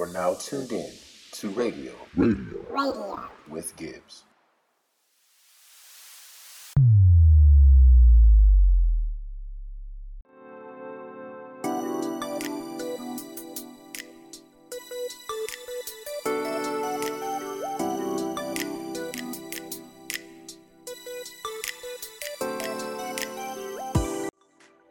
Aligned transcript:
You 0.00 0.06
are 0.06 0.12
now 0.14 0.32
tuned 0.32 0.72
in 0.72 0.90
to 1.32 1.50
Radio 1.50 1.92
Radio. 2.16 2.64
Radio. 2.70 3.28
with 3.50 3.76
Gibbs. 3.76 4.22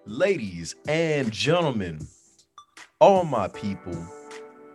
Ladies 0.06 0.76
and 0.88 1.32
gentlemen, 1.32 2.08
all 3.00 3.24
my 3.24 3.48
people, 3.48 4.19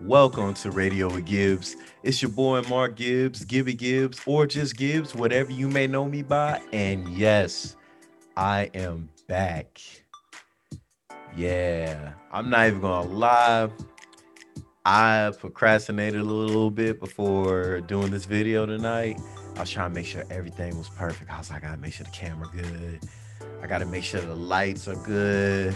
welcome 0.05 0.53
to 0.53 0.71
Radio 0.71 1.09
with 1.11 1.25
Gibbs. 1.25 1.77
It's 2.03 2.21
your 2.21 2.31
boy 2.31 2.61
Mark 2.69 2.95
Gibbs, 2.95 3.43
Gibby 3.47 3.73
Gibbs, 3.73 4.21
or 4.27 4.47
just 4.47 4.77
Gibbs, 4.77 5.15
whatever 5.15 5.51
you 5.51 5.67
may 5.67 5.87
know 5.87 6.05
me 6.05 6.23
by. 6.23 6.61
And 6.75 7.09
yes, 7.09 7.75
I 8.37 8.71
am 8.75 9.09
back. 9.29 9.81
Yeah, 11.35 12.13
I'm 12.31 12.51
not 12.51 12.67
even 12.67 12.81
gonna 12.83 13.09
lie. 13.09 13.71
I 14.85 15.33
procrastinated 15.39 16.21
a 16.21 16.25
little 16.25 16.71
bit 16.71 17.01
before 17.01 17.81
doing 17.81 18.11
this 18.11 18.27
video 18.27 18.67
tonight. 18.67 19.19
I 19.57 19.61
was 19.61 19.71
trying 19.71 19.91
to 19.91 19.95
make 19.95 20.07
sure 20.07 20.25
everything 20.31 20.77
was 20.77 20.91
perfect. 20.91 21.31
I 21.31 21.39
was 21.39 21.51
like, 21.51 21.65
I 21.65 21.69
gotta 21.69 21.81
make 21.81 21.95
sure 21.95 22.05
the 22.05 22.13
camera 22.13 22.49
good. 22.53 23.01
I 23.63 23.67
gotta 23.67 23.87
make 23.87 24.05
sure 24.05 24.21
the 24.21 24.37
lights 24.37 24.87
are 24.87 24.97
good. 24.97 25.75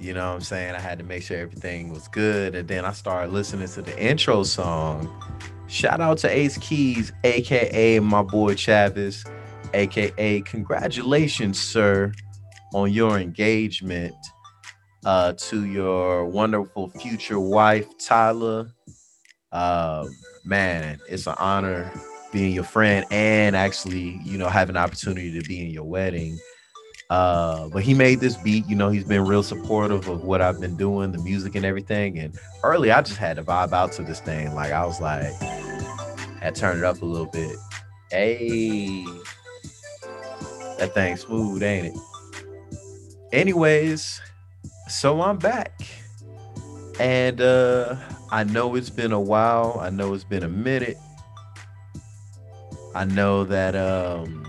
You 0.00 0.14
know 0.14 0.28
what 0.28 0.34
I'm 0.36 0.40
saying? 0.40 0.74
I 0.74 0.80
had 0.80 0.98
to 0.98 1.04
make 1.04 1.22
sure 1.22 1.38
everything 1.38 1.92
was 1.92 2.08
good. 2.08 2.54
And 2.54 2.68
then 2.68 2.84
I 2.84 2.92
started 2.92 3.32
listening 3.32 3.68
to 3.68 3.82
the 3.82 3.98
intro 4.00 4.44
song. 4.44 5.10
Shout 5.66 6.00
out 6.00 6.18
to 6.18 6.30
Ace 6.30 6.56
Keys, 6.58 7.12
aka 7.24 7.98
my 8.00 8.22
boy 8.22 8.54
Chavis, 8.54 9.28
aka 9.74 10.40
congratulations, 10.42 11.60
sir, 11.60 12.12
on 12.72 12.92
your 12.92 13.18
engagement 13.18 14.14
uh, 15.04 15.32
to 15.34 15.66
your 15.66 16.24
wonderful 16.26 16.88
future 16.90 17.40
wife, 17.40 17.86
Tyler. 17.98 18.70
Uh, 19.52 20.06
man, 20.44 20.98
it's 21.08 21.26
an 21.26 21.34
honor 21.38 21.90
being 22.32 22.52
your 22.52 22.64
friend 22.64 23.06
and 23.10 23.56
actually, 23.56 24.20
you 24.24 24.38
know, 24.38 24.48
having 24.48 24.76
an 24.76 24.82
opportunity 24.82 25.38
to 25.38 25.46
be 25.48 25.60
in 25.60 25.70
your 25.70 25.84
wedding. 25.84 26.38
Uh, 27.10 27.68
but 27.68 27.82
he 27.82 27.94
made 27.94 28.20
this 28.20 28.36
beat, 28.36 28.66
you 28.68 28.76
know, 28.76 28.90
he's 28.90 29.04
been 29.04 29.24
real 29.24 29.42
supportive 29.42 30.08
of 30.08 30.24
what 30.24 30.42
I've 30.42 30.60
been 30.60 30.76
doing, 30.76 31.10
the 31.10 31.18
music 31.18 31.54
and 31.54 31.64
everything. 31.64 32.18
And 32.18 32.38
early, 32.62 32.90
I 32.90 33.00
just 33.00 33.16
had 33.16 33.36
to 33.36 33.42
vibe 33.42 33.72
out 33.72 33.92
to 33.92 34.02
this 34.02 34.20
thing. 34.20 34.54
Like 34.54 34.72
I 34.72 34.84
was 34.84 35.00
like, 35.00 35.32
had 36.40 36.54
turned 36.54 36.80
it 36.80 36.84
up 36.84 37.00
a 37.00 37.06
little 37.06 37.26
bit. 37.26 37.56
Hey, 38.10 39.04
that 40.78 40.92
thing 40.92 41.16
smooth, 41.16 41.62
ain't 41.62 41.86
it? 41.86 42.00
Anyways, 43.32 44.20
so 44.88 45.22
I'm 45.22 45.38
back. 45.38 45.80
And 47.00 47.40
uh 47.40 47.96
I 48.30 48.44
know 48.44 48.74
it's 48.74 48.90
been 48.90 49.12
a 49.12 49.20
while. 49.20 49.78
I 49.80 49.88
know 49.88 50.12
it's 50.12 50.24
been 50.24 50.42
a 50.42 50.48
minute. 50.48 50.98
I 52.94 53.04
know 53.04 53.44
that 53.44 53.74
um 53.74 54.47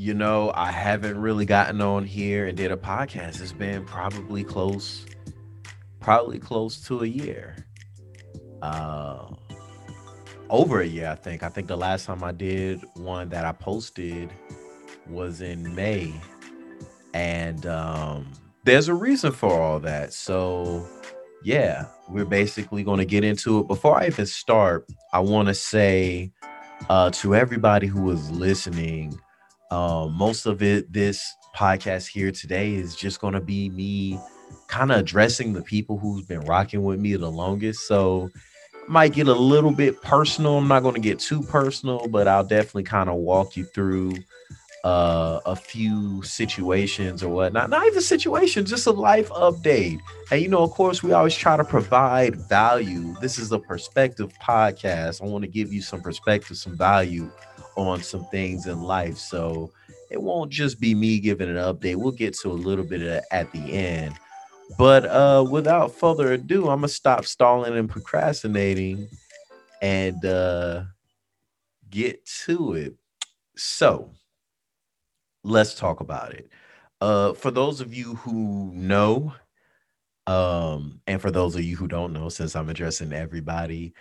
you 0.00 0.14
know, 0.14 0.50
I 0.54 0.72
haven't 0.72 1.20
really 1.20 1.44
gotten 1.44 1.82
on 1.82 2.06
here 2.06 2.46
and 2.46 2.56
did 2.56 2.72
a 2.72 2.76
podcast. 2.76 3.42
It's 3.42 3.52
been 3.52 3.84
probably 3.84 4.42
close, 4.42 5.04
probably 6.00 6.38
close 6.38 6.80
to 6.86 7.02
a 7.02 7.06
year. 7.06 7.66
Uh, 8.62 9.26
over 10.48 10.80
a 10.80 10.86
year, 10.86 11.10
I 11.10 11.16
think. 11.16 11.42
I 11.42 11.50
think 11.50 11.68
the 11.68 11.76
last 11.76 12.06
time 12.06 12.24
I 12.24 12.32
did 12.32 12.82
one 12.94 13.28
that 13.28 13.44
I 13.44 13.52
posted 13.52 14.32
was 15.06 15.42
in 15.42 15.74
May. 15.74 16.14
And 17.12 17.66
um, 17.66 18.32
there's 18.64 18.88
a 18.88 18.94
reason 18.94 19.32
for 19.32 19.52
all 19.52 19.80
that. 19.80 20.14
So, 20.14 20.88
yeah, 21.44 21.84
we're 22.08 22.24
basically 22.24 22.84
going 22.84 23.00
to 23.00 23.04
get 23.04 23.22
into 23.22 23.58
it. 23.58 23.68
Before 23.68 24.00
I 24.00 24.06
even 24.06 24.24
start, 24.24 24.86
I 25.12 25.20
want 25.20 25.48
to 25.48 25.54
say 25.54 26.32
uh, 26.88 27.10
to 27.10 27.34
everybody 27.34 27.86
who 27.86 28.10
is 28.10 28.30
listening, 28.30 29.20
um, 29.70 30.12
most 30.14 30.46
of 30.46 30.62
it, 30.62 30.92
this 30.92 31.36
podcast 31.54 32.08
here 32.08 32.30
today 32.30 32.74
is 32.74 32.94
just 32.96 33.20
going 33.20 33.34
to 33.34 33.40
be 33.40 33.70
me 33.70 34.18
kind 34.68 34.92
of 34.92 34.98
addressing 34.98 35.52
the 35.52 35.62
people 35.62 35.98
who's 35.98 36.24
been 36.24 36.40
rocking 36.40 36.82
with 36.82 37.00
me 37.00 37.14
the 37.16 37.30
longest. 37.30 37.86
So 37.86 38.30
might 38.88 39.12
get 39.12 39.28
a 39.28 39.34
little 39.34 39.70
bit 39.70 40.00
personal. 40.02 40.58
I'm 40.58 40.68
not 40.68 40.80
going 40.80 40.94
to 40.94 41.00
get 41.00 41.18
too 41.18 41.42
personal, 41.42 42.08
but 42.08 42.26
I'll 42.26 42.44
definitely 42.44 42.84
kind 42.84 43.08
of 43.08 43.16
walk 43.16 43.56
you 43.56 43.64
through 43.64 44.14
uh, 44.84 45.40
a 45.44 45.54
few 45.54 46.22
situations 46.22 47.22
or 47.22 47.28
whatnot. 47.28 47.70
Not 47.70 47.86
even 47.86 48.00
situations, 48.00 48.70
just 48.70 48.86
a 48.86 48.90
life 48.90 49.28
update. 49.30 50.00
And 50.30 50.40
you 50.40 50.48
know, 50.48 50.62
of 50.62 50.70
course, 50.70 51.02
we 51.02 51.12
always 51.12 51.36
try 51.36 51.56
to 51.56 51.64
provide 51.64 52.36
value. 52.48 53.14
This 53.20 53.38
is 53.38 53.52
a 53.52 53.58
perspective 53.58 54.32
podcast. 54.42 55.22
I 55.22 55.26
want 55.26 55.42
to 55.42 55.50
give 55.50 55.72
you 55.72 55.82
some 55.82 56.00
perspective, 56.00 56.56
some 56.56 56.76
value 56.76 57.30
on 57.76 58.02
some 58.02 58.24
things 58.26 58.66
in 58.66 58.82
life. 58.82 59.16
So 59.16 59.70
it 60.10 60.20
won't 60.20 60.50
just 60.50 60.80
be 60.80 60.94
me 60.94 61.20
giving 61.20 61.48
an 61.48 61.56
update. 61.56 61.96
We'll 61.96 62.12
get 62.12 62.34
to 62.38 62.50
a 62.50 62.52
little 62.52 62.84
bit 62.84 63.02
of 63.02 63.22
at 63.30 63.50
the 63.52 63.72
end. 63.72 64.14
But 64.78 65.04
uh, 65.06 65.44
without 65.48 65.92
further 65.92 66.32
ado, 66.32 66.68
I'm 66.68 66.78
gonna 66.78 66.88
stop 66.88 67.24
stalling 67.24 67.76
and 67.76 67.88
procrastinating 67.88 69.08
and 69.82 70.24
uh, 70.24 70.84
get 71.90 72.24
to 72.44 72.74
it. 72.74 72.94
So 73.56 74.10
let's 75.44 75.74
talk 75.74 76.00
about 76.00 76.32
it. 76.34 76.48
Uh, 77.00 77.32
for 77.32 77.50
those 77.50 77.80
of 77.80 77.94
you 77.94 78.16
who 78.16 78.70
know, 78.74 79.32
um, 80.26 81.00
and 81.06 81.20
for 81.20 81.30
those 81.30 81.56
of 81.56 81.62
you 81.62 81.76
who 81.76 81.88
don't 81.88 82.12
know, 82.12 82.28
since 82.28 82.54
I'm 82.54 82.68
addressing 82.68 83.12
everybody, 83.12 83.94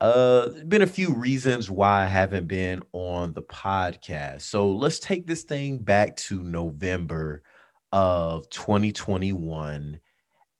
uh, 0.00 0.50
been 0.68 0.82
a 0.82 0.86
few 0.86 1.12
reasons 1.12 1.70
why 1.70 2.02
I 2.04 2.06
haven't 2.06 2.46
been 2.46 2.82
on 2.92 3.32
the 3.32 3.42
podcast. 3.42 4.42
So 4.42 4.70
let's 4.70 4.98
take 4.98 5.26
this 5.26 5.42
thing 5.42 5.78
back 5.78 6.16
to 6.16 6.42
November 6.42 7.42
of 7.92 8.48
2021. 8.50 10.00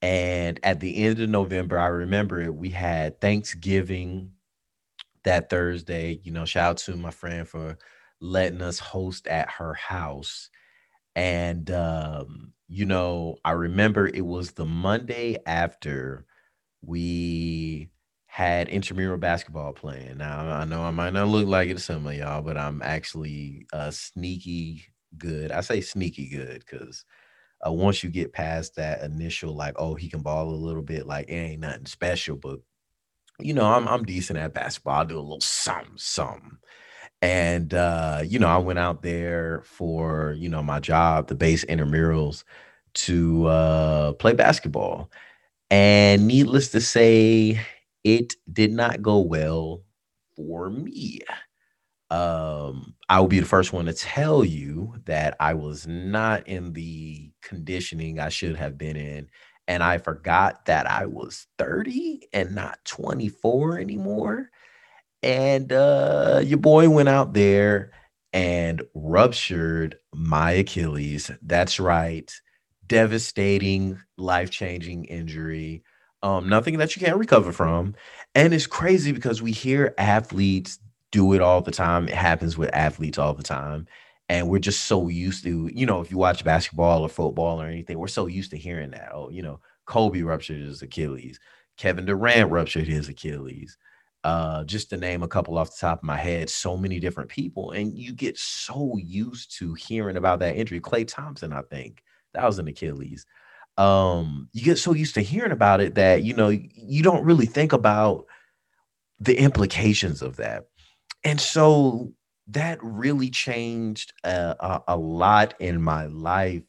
And 0.02 0.60
at 0.62 0.80
the 0.80 1.04
end 1.04 1.20
of 1.20 1.28
November, 1.28 1.78
I 1.78 1.86
remember 1.86 2.40
it, 2.40 2.54
we 2.54 2.70
had 2.70 3.20
Thanksgiving 3.20 4.32
that 5.24 5.50
Thursday. 5.50 6.20
You 6.22 6.32
know, 6.32 6.44
shout 6.44 6.70
out 6.70 6.76
to 6.78 6.96
my 6.96 7.10
friend 7.10 7.46
for 7.46 7.78
letting 8.20 8.62
us 8.62 8.78
host 8.78 9.28
at 9.28 9.50
her 9.50 9.74
house. 9.74 10.50
And 11.14 11.70
um, 11.70 12.52
you 12.68 12.86
know, 12.86 13.36
I 13.44 13.52
remember 13.52 14.06
it 14.08 14.24
was 14.24 14.52
the 14.52 14.66
Monday 14.66 15.38
after 15.46 16.26
we 16.82 17.90
had 18.38 18.68
intramural 18.68 19.18
basketball 19.18 19.72
playing. 19.72 20.16
Now 20.18 20.48
I 20.48 20.64
know 20.64 20.82
I 20.82 20.92
might 20.92 21.12
not 21.12 21.26
look 21.26 21.48
like 21.48 21.70
it 21.70 21.74
to 21.74 21.80
some 21.80 22.06
of 22.06 22.14
y'all, 22.14 22.40
but 22.40 22.56
I'm 22.56 22.80
actually 22.82 23.66
uh 23.72 23.90
sneaky 23.90 24.84
good. 25.18 25.50
I 25.50 25.60
say 25.60 25.80
sneaky 25.80 26.28
good 26.28 26.60
because 26.64 27.04
uh, 27.66 27.72
once 27.72 28.04
you 28.04 28.10
get 28.10 28.32
past 28.32 28.76
that 28.76 29.02
initial 29.02 29.56
like, 29.56 29.74
oh, 29.76 29.96
he 29.96 30.08
can 30.08 30.22
ball 30.22 30.50
a 30.50 30.54
little 30.54 30.82
bit, 30.82 31.04
like 31.04 31.28
it 31.28 31.32
ain't 31.34 31.62
nothing 31.62 31.86
special, 31.86 32.36
but 32.36 32.60
you 33.40 33.54
know, 33.54 33.66
I'm 33.66 33.88
I'm 33.88 34.04
decent 34.04 34.38
at 34.38 34.54
basketball. 34.54 35.00
I 35.00 35.04
do 35.04 35.18
a 35.18 35.20
little 35.20 35.40
something, 35.40 35.94
something. 35.96 36.58
And 37.22 37.74
uh, 37.74 38.22
you 38.24 38.38
know, 38.38 38.48
I 38.48 38.58
went 38.58 38.78
out 38.78 39.02
there 39.02 39.62
for 39.64 40.34
you 40.38 40.48
know 40.48 40.62
my 40.62 40.80
job, 40.80 41.28
the 41.28 41.34
base 41.34 41.64
intramurals, 41.66 42.44
to 42.94 43.46
uh 43.46 44.12
play 44.14 44.34
basketball. 44.34 45.10
And 45.70 46.26
needless 46.28 46.70
to 46.70 46.80
say, 46.80 47.60
it 48.08 48.34
did 48.50 48.72
not 48.72 49.02
go 49.02 49.18
well 49.20 49.82
for 50.34 50.70
me. 50.70 51.20
Um, 52.10 52.94
I 53.08 53.20
will 53.20 53.28
be 53.28 53.40
the 53.40 53.46
first 53.46 53.72
one 53.72 53.86
to 53.86 53.92
tell 53.92 54.44
you 54.44 54.94
that 55.04 55.36
I 55.40 55.54
was 55.54 55.86
not 55.86 56.48
in 56.48 56.72
the 56.72 57.30
conditioning 57.42 58.18
I 58.18 58.30
should 58.30 58.56
have 58.56 58.78
been 58.78 58.96
in. 58.96 59.28
And 59.66 59.82
I 59.82 59.98
forgot 59.98 60.64
that 60.66 60.90
I 60.90 61.04
was 61.06 61.46
30 61.58 62.28
and 62.32 62.54
not 62.54 62.78
24 62.86 63.78
anymore. 63.78 64.48
And 65.22 65.72
uh, 65.72 66.42
your 66.44 66.58
boy 66.58 66.88
went 66.88 67.08
out 67.10 67.34
there 67.34 67.92
and 68.32 68.82
ruptured 68.94 69.96
my 70.14 70.52
Achilles. 70.52 71.30
That's 71.42 71.80
right. 71.80 72.32
Devastating, 72.86 74.00
life 74.16 74.50
changing 74.50 75.04
injury 75.06 75.82
um, 76.22 76.48
nothing 76.48 76.78
that 76.78 76.96
you 76.96 77.04
can't 77.04 77.18
recover 77.18 77.52
from. 77.52 77.94
And 78.34 78.52
it's 78.52 78.66
crazy 78.66 79.12
because 79.12 79.42
we 79.42 79.52
hear 79.52 79.94
athletes 79.98 80.78
do 81.12 81.32
it 81.32 81.40
all 81.40 81.60
the 81.60 81.70
time. 81.70 82.08
It 82.08 82.14
happens 82.14 82.58
with 82.58 82.74
athletes 82.74 83.18
all 83.18 83.34
the 83.34 83.42
time. 83.42 83.86
And 84.28 84.48
we're 84.48 84.58
just 84.58 84.84
so 84.84 85.08
used 85.08 85.44
to, 85.44 85.70
you 85.72 85.86
know, 85.86 86.00
if 86.00 86.10
you 86.10 86.18
watch 86.18 86.44
basketball 86.44 87.02
or 87.02 87.08
football 87.08 87.62
or 87.62 87.66
anything, 87.66 87.98
we're 87.98 88.08
so 88.08 88.26
used 88.26 88.50
to 88.50 88.58
hearing 88.58 88.90
that. 88.90 89.10
Oh, 89.14 89.30
you 89.30 89.42
know, 89.42 89.60
Kobe 89.86 90.20
ruptured 90.20 90.60
his 90.60 90.82
Achilles. 90.82 91.40
Kevin 91.78 92.04
Durant 92.04 92.50
ruptured 92.50 92.86
his 92.86 93.08
Achilles. 93.08 93.78
Uh, 94.24 94.64
just 94.64 94.90
to 94.90 94.96
name 94.96 95.22
a 95.22 95.28
couple 95.28 95.56
off 95.56 95.70
the 95.70 95.76
top 95.80 96.00
of 96.00 96.04
my 96.04 96.16
head, 96.16 96.50
so 96.50 96.76
many 96.76 96.98
different 96.98 97.30
people, 97.30 97.70
and 97.70 97.96
you 97.96 98.12
get 98.12 98.36
so 98.36 98.96
used 98.98 99.56
to 99.56 99.74
hearing 99.74 100.16
about 100.16 100.40
that 100.40 100.56
injury. 100.56 100.80
Klay 100.80 101.06
Thompson, 101.06 101.52
I 101.52 101.62
think 101.62 102.02
that 102.34 102.44
was 102.44 102.58
an 102.58 102.66
Achilles. 102.66 103.24
Um, 103.78 104.50
you 104.52 104.62
get 104.64 104.78
so 104.78 104.94
used 104.94 105.14
to 105.16 105.22
hearing 105.22 105.52
about 105.52 105.80
it 105.80 105.96
that 105.96 106.24
you 106.24 106.34
know 106.34 106.50
you 106.50 107.02
don't 107.02 107.24
really 107.24 107.46
think 107.46 107.72
about 107.72 108.26
the 109.20 109.38
implications 109.38 110.22
of 110.22 110.36
that. 110.36 110.66
And 111.24 111.40
so 111.40 112.12
that 112.48 112.78
really 112.82 113.30
changed 113.30 114.12
uh, 114.24 114.54
a, 114.60 114.82
a 114.94 114.96
lot 114.96 115.54
in 115.60 115.82
my 115.82 116.06
life. 116.06 116.62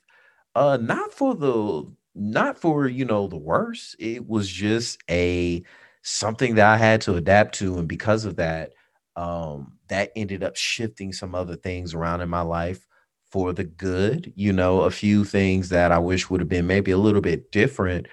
Uh, 0.56 0.78
not 0.82 1.14
for 1.14 1.36
the 1.36 1.86
not 2.16 2.58
for 2.60 2.88
you 2.88 3.06
know 3.06 3.28
the 3.28 3.38
worse. 3.38 3.96
It 4.00 4.28
was 4.28 4.50
just 4.50 5.00
a 5.10 5.64
something 6.04 6.56
that 6.56 6.68
I 6.68 6.78
had 6.78 7.02
to 7.02 7.16
adapt 7.16 7.56
to, 7.60 7.78
and 7.78 7.88
because 7.88 8.26
of 8.26 8.38
that, 8.38 8.74
um, 9.16 9.74
that 9.90 10.12
ended 10.16 10.44
up 10.44 10.56
shifting 10.56 11.14
some 11.14 11.36
other 11.36 11.56
things 11.56 11.94
around 11.94 12.22
in 12.22 12.30
my 12.30 12.42
life 12.42 12.88
for 13.32 13.54
the 13.54 13.64
good. 13.64 14.34
You 14.36 14.54
know, 14.54 14.82
a 14.82 14.92
few 14.92 15.24
things 15.26 15.70
that 15.70 15.92
I 15.92 16.00
wish 16.00 16.30
would 16.30 16.40
have 16.42 16.50
been 16.50 16.68
maybe 16.68 16.92
a 16.92 16.98
little 16.98 17.22
bit 17.22 17.52
different. 17.52 18.08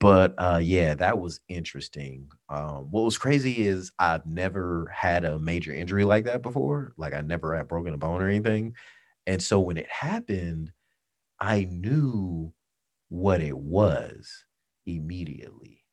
But 0.00 0.34
uh, 0.38 0.60
yeah, 0.62 0.94
that 0.94 1.18
was 1.18 1.40
interesting. 1.48 2.30
Um, 2.48 2.90
what 2.90 3.02
was 3.04 3.18
crazy 3.18 3.66
is 3.66 3.92
I've 3.98 4.24
never 4.26 4.86
had 4.94 5.24
a 5.24 5.38
major 5.38 5.74
injury 5.74 6.04
like 6.04 6.24
that 6.24 6.42
before. 6.42 6.94
Like 6.96 7.12
I 7.14 7.20
never 7.20 7.54
had 7.56 7.68
broken 7.68 7.92
a 7.94 7.98
bone 7.98 8.22
or 8.22 8.28
anything. 8.28 8.74
And 9.26 9.42
so 9.42 9.60
when 9.60 9.76
it 9.76 9.88
happened, 9.90 10.72
I 11.40 11.64
knew 11.64 12.52
what 13.10 13.40
it 13.42 13.58
was 13.58 14.44
immediately. 14.86 15.84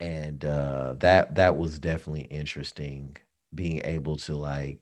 And 0.00 0.44
uh, 0.44 0.94
that 1.00 1.34
that 1.34 1.56
was 1.56 1.78
definitely 1.78 2.22
interesting 2.22 3.16
being 3.54 3.80
able 3.84 4.16
to 4.16 4.36
like 4.36 4.80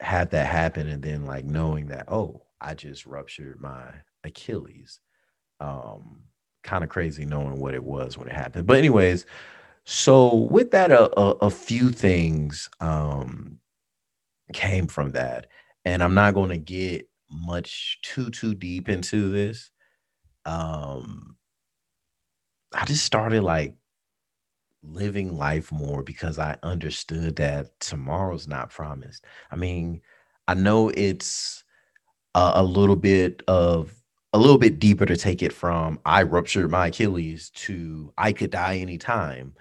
have 0.00 0.30
that 0.30 0.46
happen 0.46 0.88
and 0.88 1.02
then 1.02 1.26
like 1.26 1.44
knowing 1.44 1.86
that 1.88 2.06
oh 2.08 2.42
I 2.60 2.74
just 2.74 3.06
ruptured 3.06 3.60
my 3.60 3.92
Achilles. 4.24 5.00
Um, 5.60 6.22
kind 6.62 6.84
of 6.84 6.90
crazy 6.90 7.24
knowing 7.24 7.58
what 7.58 7.74
it 7.74 7.82
was 7.82 8.18
when 8.18 8.28
it 8.28 8.34
happened. 8.34 8.66
But 8.66 8.78
anyways, 8.78 9.26
so 9.84 10.34
with 10.34 10.70
that, 10.72 10.90
a, 10.90 11.18
a, 11.18 11.30
a 11.42 11.50
few 11.50 11.90
things 11.90 12.68
um, 12.80 13.58
came 14.52 14.86
from 14.86 15.12
that, 15.12 15.46
and 15.84 16.02
I'm 16.02 16.14
not 16.14 16.34
going 16.34 16.50
to 16.50 16.58
get 16.58 17.08
much 17.30 17.98
too 18.02 18.30
too 18.30 18.54
deep 18.54 18.88
into 18.88 19.30
this. 19.30 19.70
Um, 20.44 21.36
I 22.72 22.84
just 22.84 23.04
started 23.04 23.42
like 23.42 23.74
living 24.82 25.36
life 25.36 25.70
more 25.72 26.02
because 26.02 26.38
I 26.38 26.56
understood 26.62 27.36
that 27.36 27.78
tomorrow's 27.80 28.48
not 28.48 28.70
promised. 28.70 29.24
I 29.50 29.56
mean, 29.56 30.00
I 30.48 30.54
know 30.54 30.88
it's 30.90 31.64
a, 32.34 32.52
a 32.56 32.62
little 32.62 32.96
bit 32.96 33.42
of 33.48 33.94
a 34.32 34.38
little 34.38 34.58
bit 34.58 34.78
deeper 34.78 35.06
to 35.06 35.16
take 35.16 35.42
it 35.42 35.52
from 35.52 35.98
I 36.04 36.22
ruptured 36.22 36.70
my 36.70 36.88
Achilles 36.88 37.50
to 37.50 38.12
I 38.16 38.32
could 38.32 38.50
die 38.50 38.78
anytime. 38.78 39.54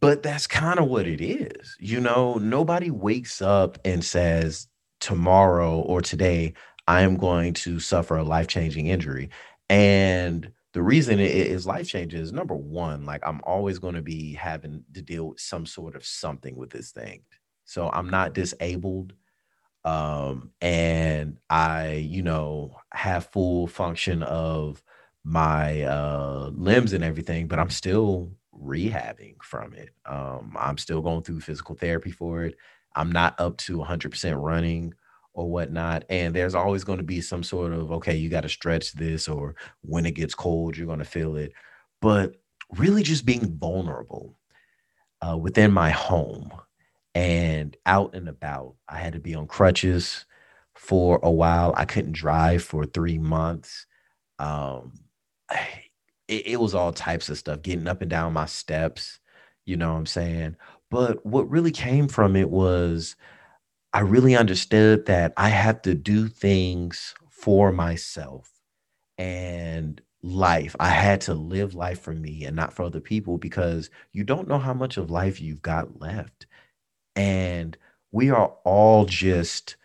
But 0.00 0.22
that's 0.22 0.46
kind 0.46 0.78
of 0.78 0.88
what 0.88 1.06
it 1.06 1.20
is. 1.20 1.76
You 1.78 2.00
know, 2.00 2.34
nobody 2.36 2.90
wakes 2.90 3.42
up 3.42 3.78
and 3.84 4.02
says, 4.04 4.68
tomorrow 5.00 5.80
or 5.80 6.00
today, 6.00 6.54
I 6.86 7.02
am 7.02 7.16
going 7.16 7.54
to 7.54 7.78
suffer 7.80 8.16
a 8.16 8.22
life 8.22 8.46
changing 8.46 8.86
injury. 8.86 9.28
And 9.68 10.50
the 10.72 10.82
reason 10.82 11.20
it 11.20 11.30
is 11.30 11.66
life 11.66 11.88
changing 11.88 12.20
is 12.20 12.32
number 12.32 12.54
one, 12.54 13.04
like 13.04 13.22
I'm 13.26 13.40
always 13.44 13.78
going 13.78 13.94
to 13.94 14.02
be 14.02 14.34
having 14.34 14.84
to 14.94 15.02
deal 15.02 15.30
with 15.30 15.40
some 15.40 15.66
sort 15.66 15.96
of 15.96 16.04
something 16.04 16.56
with 16.56 16.70
this 16.70 16.92
thing. 16.92 17.22
So 17.64 17.90
I'm 17.90 18.10
not 18.10 18.34
disabled 18.34 19.14
um, 19.84 20.50
and 20.60 21.38
I, 21.50 21.94
you 21.94 22.22
know, 22.22 22.76
have 22.92 23.26
full 23.26 23.66
function 23.66 24.22
of 24.22 24.82
my 25.24 25.82
uh, 25.82 26.50
limbs 26.54 26.92
and 26.92 27.04
everything, 27.04 27.48
but 27.48 27.58
I'm 27.58 27.70
still 27.70 28.32
rehabbing 28.54 29.36
from 29.42 29.74
it. 29.74 29.90
Um, 30.06 30.56
I'm 30.58 30.78
still 30.78 31.02
going 31.02 31.22
through 31.22 31.40
physical 31.40 31.74
therapy 31.74 32.10
for 32.10 32.44
it. 32.44 32.56
I'm 32.94 33.10
not 33.10 33.40
up 33.40 33.56
to 33.58 33.78
100% 33.78 34.40
running 34.40 34.94
or 35.34 35.50
whatnot. 35.50 36.04
And 36.08 36.34
there's 36.34 36.54
always 36.54 36.84
going 36.84 36.98
to 36.98 37.04
be 37.04 37.20
some 37.20 37.42
sort 37.42 37.72
of, 37.72 37.90
okay, 37.92 38.16
you 38.16 38.28
got 38.28 38.42
to 38.42 38.48
stretch 38.48 38.92
this, 38.92 39.28
or 39.28 39.54
when 39.82 40.06
it 40.06 40.12
gets 40.12 40.34
cold, 40.34 40.76
you're 40.76 40.86
going 40.86 40.98
to 40.98 41.04
feel 41.04 41.36
it. 41.36 41.52
But 42.00 42.36
really 42.76 43.02
just 43.02 43.26
being 43.26 43.56
vulnerable 43.58 44.36
uh, 45.20 45.36
within 45.36 45.72
my 45.72 45.90
home 45.90 46.50
and 47.14 47.76
out 47.86 48.14
and 48.14 48.28
about. 48.28 48.74
I 48.88 48.98
had 48.98 49.12
to 49.12 49.20
be 49.20 49.34
on 49.34 49.46
crutches 49.46 50.24
for 50.74 51.20
a 51.22 51.30
while. 51.30 51.74
I 51.76 51.84
couldn't 51.84 52.12
drive 52.12 52.62
for 52.62 52.86
three 52.86 53.18
months. 53.18 53.86
Um, 54.38 54.92
it, 56.28 56.46
it 56.46 56.60
was 56.60 56.74
all 56.74 56.92
types 56.92 57.28
of 57.28 57.38
stuff, 57.38 57.62
getting 57.62 57.86
up 57.86 58.00
and 58.00 58.10
down 58.10 58.32
my 58.32 58.46
steps, 58.46 59.18
you 59.64 59.76
know 59.76 59.92
what 59.92 59.98
I'm 59.98 60.06
saying? 60.06 60.56
But 60.90 61.24
what 61.24 61.50
really 61.50 61.70
came 61.70 62.08
from 62.08 62.36
it 62.36 62.50
was 62.50 63.16
I 63.92 64.00
really 64.00 64.34
understood 64.36 65.06
that 65.06 65.34
I 65.36 65.50
have 65.50 65.82
to 65.82 65.94
do 65.94 66.28
things 66.28 67.14
for 67.30 67.72
myself 67.72 68.50
and 69.18 70.00
life. 70.22 70.74
I 70.80 70.88
had 70.88 71.20
to 71.22 71.34
live 71.34 71.74
life 71.74 72.00
for 72.00 72.14
me 72.14 72.44
and 72.44 72.56
not 72.56 72.72
for 72.72 72.84
other 72.84 73.00
people 73.00 73.38
because 73.38 73.90
you 74.12 74.24
don't 74.24 74.48
know 74.48 74.58
how 74.58 74.74
much 74.74 74.96
of 74.96 75.10
life 75.10 75.40
you've 75.40 75.62
got 75.62 76.00
left. 76.00 76.46
And 77.16 77.76
we 78.12 78.30
are 78.30 78.54
all 78.64 79.04
just 79.04 79.76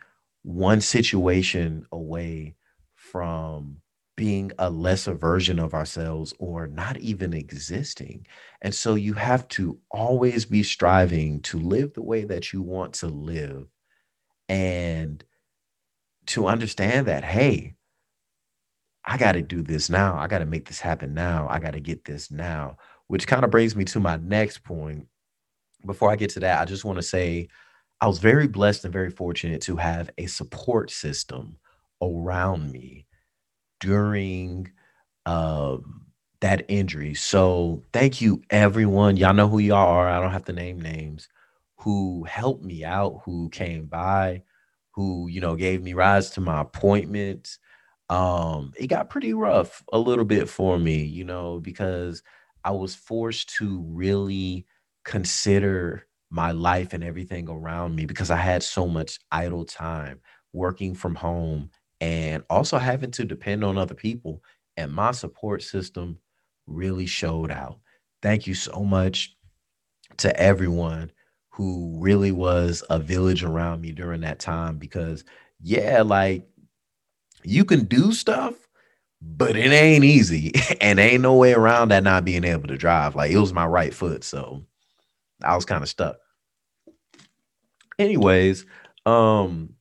one 0.44 0.82
situation 0.82 1.86
away 1.92 2.56
from 2.96 3.78
being 4.16 4.52
a 4.58 4.70
lesser 4.70 5.14
version 5.14 5.60
of 5.60 5.74
ourselves 5.74 6.34
or 6.40 6.68
not 6.68 6.98
even 6.98 7.34
existing. 7.34 8.26
And 8.62 8.74
so 8.74 8.96
you 8.96 9.14
have 9.14 9.48
to 9.50 9.80
always 9.92 10.46
be 10.46 10.64
striving 10.64 11.42
to 11.42 11.60
live 11.60 11.94
the 11.94 12.02
way 12.02 12.24
that 12.24 12.54
you 12.54 12.62
want 12.62 12.94
to 12.96 13.08
live 13.08 13.68
and 14.50 15.24
to 16.28 16.48
understand 16.48 17.08
that, 17.08 17.24
hey, 17.24 17.76
I 19.06 19.18
got 19.18 19.34
to 19.34 19.42
do 19.42 19.62
this 19.62 19.90
now. 19.90 20.18
I 20.18 20.28
got 20.28 20.40
to 20.40 20.46
make 20.46 20.68
this 20.68 20.80
happen 20.80 21.14
now. 21.14 21.48
I 21.50 21.60
got 21.60 21.74
to 21.74 21.80
get 21.80 22.06
this 22.06 22.30
now, 22.30 22.78
which 23.08 23.28
kind 23.28 23.46
of 23.46 23.52
brings 23.52 23.76
me 23.76 23.86
to 23.86 24.00
my 24.00 24.18
next 24.18 24.64
point, 24.64 25.08
before 25.86 26.12
I 26.12 26.16
get 26.16 26.32
to 26.32 26.40
that, 26.42 26.62
I 26.62 26.66
just 26.66 26.86
want 26.86 26.98
to 26.98 27.04
say 27.04 27.48
I 28.02 28.08
was 28.08 28.20
very 28.20 28.48
blessed 28.48 28.84
and 28.84 28.94
very 28.94 29.10
fortunate 29.10 29.62
to 29.64 29.78
have 29.78 30.10
a 30.18 30.26
support 30.26 30.92
system 30.92 31.58
around 32.02 32.72
me 32.72 33.06
during 33.80 34.72
um, 35.26 36.06
that 36.42 36.66
injury. 36.68 37.14
So 37.14 37.84
thank 37.94 38.22
you, 38.22 38.42
everyone. 38.50 39.18
Y'all 39.18 39.34
know 39.34 39.48
who 39.48 39.60
y'all 39.60 39.88
are. 39.88 40.10
I 40.10 40.20
don't 40.20 40.32
have 40.32 40.46
to 40.46 40.54
name 40.54 40.82
names. 40.82 41.28
Who 41.88 42.26
helped 42.26 42.66
me 42.66 42.84
out? 42.84 43.22
Who 43.24 43.48
came 43.48 43.86
by? 43.86 44.44
Who 44.96 45.30
you 45.30 45.40
know 45.40 45.56
gave 45.56 45.82
me 45.82 45.94
rides 45.94 46.32
to 46.32 46.42
my 46.42 46.60
appointments? 46.60 47.60
Um, 48.10 48.74
it 48.78 48.88
got 48.88 49.10
pretty 49.10 49.34
rough 49.34 49.82
a 49.94 49.98
little 49.98 50.26
bit 50.26 50.50
for 50.50 50.78
me, 50.78 51.04
you 51.04 51.24
know, 51.24 51.62
because 51.62 52.24
I 52.66 52.72
was 52.72 52.94
forced 52.94 53.56
to 53.60 53.86
really 53.88 54.66
consider 55.06 56.06
my 56.30 56.52
life 56.52 56.92
and 56.92 57.06
everything 57.06 57.48
around 57.48 57.96
me 57.96 58.06
because 58.06 58.32
I 58.32 58.36
had 58.36 58.64
so 58.64 58.86
much 58.86 59.20
idle 59.32 59.64
time 59.64 60.20
working 60.52 60.94
from 60.94 61.16
home 61.16 61.70
and 62.02 62.44
also 62.50 62.80
having 62.80 63.12
to 63.12 63.24
depend 63.24 63.64
on 63.64 63.78
other 63.78 63.96
people. 63.96 64.44
And 64.76 64.92
my 64.92 65.12
support 65.12 65.64
system 65.64 66.20
really 66.66 67.06
showed 67.06 67.50
out. 67.50 67.80
Thank 68.22 68.46
you 68.46 68.56
so 68.56 68.84
much 68.84 69.38
to 70.18 70.38
everyone 70.38 71.12
who 71.58 71.96
really 71.98 72.32
was 72.32 72.84
a 72.90 73.00
village 73.00 73.44
around 73.44 73.82
me 73.82 73.92
during 73.92 74.22
that 74.22 74.40
time 74.40 74.78
because, 74.78 75.24
yeah, 75.60 76.04
like 76.04 76.48
you 77.44 77.66
can 77.66 77.86
do 77.86 78.14
stuff, 78.14 78.54
but 79.22 79.56
it 79.58 79.72
ain't 79.72 80.04
easy 80.04 80.54
and 80.82 81.00
ain't 81.00 81.24
no 81.24 81.36
way 81.36 81.54
around 81.54 81.90
that 81.90 82.04
not 82.04 82.26
being 82.26 82.44
able 82.44 82.68
to 82.68 82.78
drive. 82.78 83.16
Like 83.16 83.32
it 83.32 83.40
was 83.40 83.54
my 83.54 83.66
right 83.66 83.94
foot. 83.94 84.24
So, 84.24 84.64
I 85.44 85.56
was 85.56 85.66
kind 85.66 85.84
of 85.84 85.90
stuck. 85.90 86.18
Anyways, 88.00 88.66
um, 89.06 89.74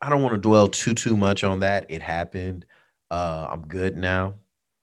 I 0.00 0.10
don't 0.10 0.22
want 0.22 0.34
to 0.34 0.40
dwell 0.40 0.68
too 0.68 0.94
too 0.94 1.16
much 1.16 1.44
on 1.44 1.60
that. 1.60 1.86
It 1.88 2.02
happened. 2.02 2.66
Uh, 3.10 3.48
I'm 3.50 3.66
good 3.66 3.96
now. 3.96 4.34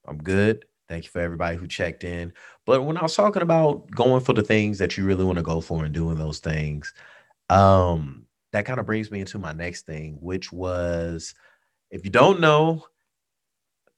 I'm 0.08 0.18
good. 0.18 0.66
Thank 0.88 1.04
you 1.04 1.12
for 1.12 1.22
everybody 1.22 1.58
who 1.58 1.68
checked 1.68 2.04
in. 2.04 2.34
But 2.70 2.84
when 2.84 2.98
I 2.98 3.02
was 3.02 3.16
talking 3.16 3.42
about 3.42 3.90
going 3.90 4.22
for 4.22 4.34
the 4.34 4.44
things 4.44 4.78
that 4.78 4.96
you 4.96 5.04
really 5.04 5.26
want 5.26 5.40
to 5.40 5.44
go 5.44 5.60
for 5.60 5.84
and 5.84 5.92
doing 5.92 6.20
those 6.20 6.38
things, 6.38 6.94
um, 7.50 8.28
that 8.52 8.68
kind 8.68 8.80
of 8.80 8.86
brings 8.86 9.10
me 9.10 9.22
into 9.22 9.40
my 9.40 9.54
next 9.54 9.88
thing, 9.88 10.20
which 10.22 10.52
was 10.52 11.34
if 11.90 12.06
you 12.06 12.12
don't 12.12 12.40
know, 12.40 12.86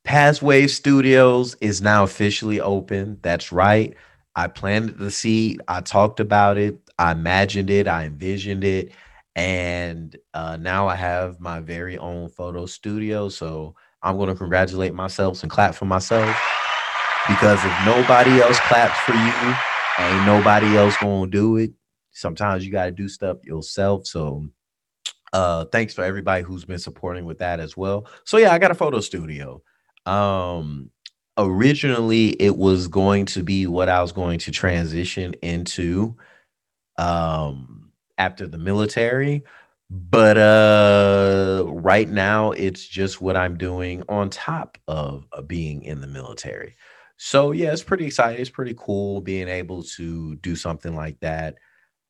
Passwave 0.06 0.70
Studios 0.70 1.58
is 1.60 1.82
now 1.82 2.06
officially 2.06 2.62
open. 2.62 3.20
That's 3.22 3.51
right. 3.51 3.94
I 4.38 4.48
planted 4.48 5.00
the 5.00 5.12
seed. 5.12 5.60
I 5.68 5.82
talked 5.82 6.22
about 6.22 6.58
it. 6.58 6.80
I 6.98 7.12
imagined 7.12 7.70
it. 7.70 7.90
I 7.90 8.06
envisioned 8.06 8.63
it. 8.63 8.94
And 9.36 10.16
uh, 10.34 10.56
now 10.56 10.88
I 10.88 10.96
have 10.96 11.42
my 11.42 11.60
very 11.60 11.98
own 11.98 12.30
photo 12.30 12.66
studio. 12.68 13.28
So 13.28 13.75
I'm 14.01 14.16
going 14.16 14.30
to 14.30 14.36
congratulate 14.36 14.94
myself 14.94 15.44
and 15.44 15.51
clap 15.51 15.75
for 15.75 15.84
myself 15.84 16.61
because 17.28 17.63
if 17.63 17.86
nobody 17.86 18.42
else 18.42 18.60
claps 18.62 19.00
for 19.00 19.13
you, 19.13 19.56
ain't 20.00 20.25
nobody 20.25 20.78
else 20.78 20.98
to 20.98 21.28
do 21.28 21.58
it. 21.58 21.72
Sometimes 22.12 22.66
you 22.66 22.72
got 22.72 22.86
to 22.86 22.92
do 22.92 23.08
stuff 23.08 23.38
yourself. 23.44 24.06
So 24.08 24.48
uh 25.34 25.66
thanks 25.66 25.94
for 25.94 26.04
everybody 26.04 26.44
who's 26.44 26.66
been 26.66 26.80
supporting 26.80 27.25
with 27.25 27.40
that 27.40 27.60
as 27.60 27.78
well. 27.78 28.06
So 28.25 28.38
yeah, 28.38 28.51
I 28.51 28.60
got 28.60 28.72
a 28.72 28.75
photo 28.75 29.00
studio. 29.00 29.62
Um 30.06 30.92
originally 31.38 32.30
it 32.42 32.58
was 32.58 32.88
going 32.88 33.25
to 33.25 33.44
be 33.44 33.66
what 33.66 33.88
I 33.90 34.01
was 34.01 34.12
going 34.12 34.40
to 34.40 34.51
transition 34.51 35.34
into 35.42 36.16
um 36.98 37.92
after 38.18 38.48
the 38.48 38.58
military 38.58 39.44
but 39.90 40.38
uh 40.38 41.63
right 41.68 42.10
now 42.10 42.51
it's 42.51 42.86
just 42.86 43.22
what 43.22 43.38
I'm 43.38 43.58
doing 43.58 44.04
on 44.10 44.30
top 44.30 44.78
of, 44.88 45.25
of 45.32 45.48
being 45.48 45.84
in 45.84 46.01
the 46.01 46.08
military. 46.08 46.75
So 47.24 47.51
yeah, 47.51 47.72
it's 47.72 47.84
pretty 47.84 48.06
exciting. 48.08 48.42
It's 48.42 48.50
pretty 48.50 48.74
cool 48.78 49.22
being 49.22 49.48
able 49.48 49.84
to 49.84 50.36
do 50.38 50.56
something 50.56 50.96
like 50.96 51.20
that. 51.20 51.56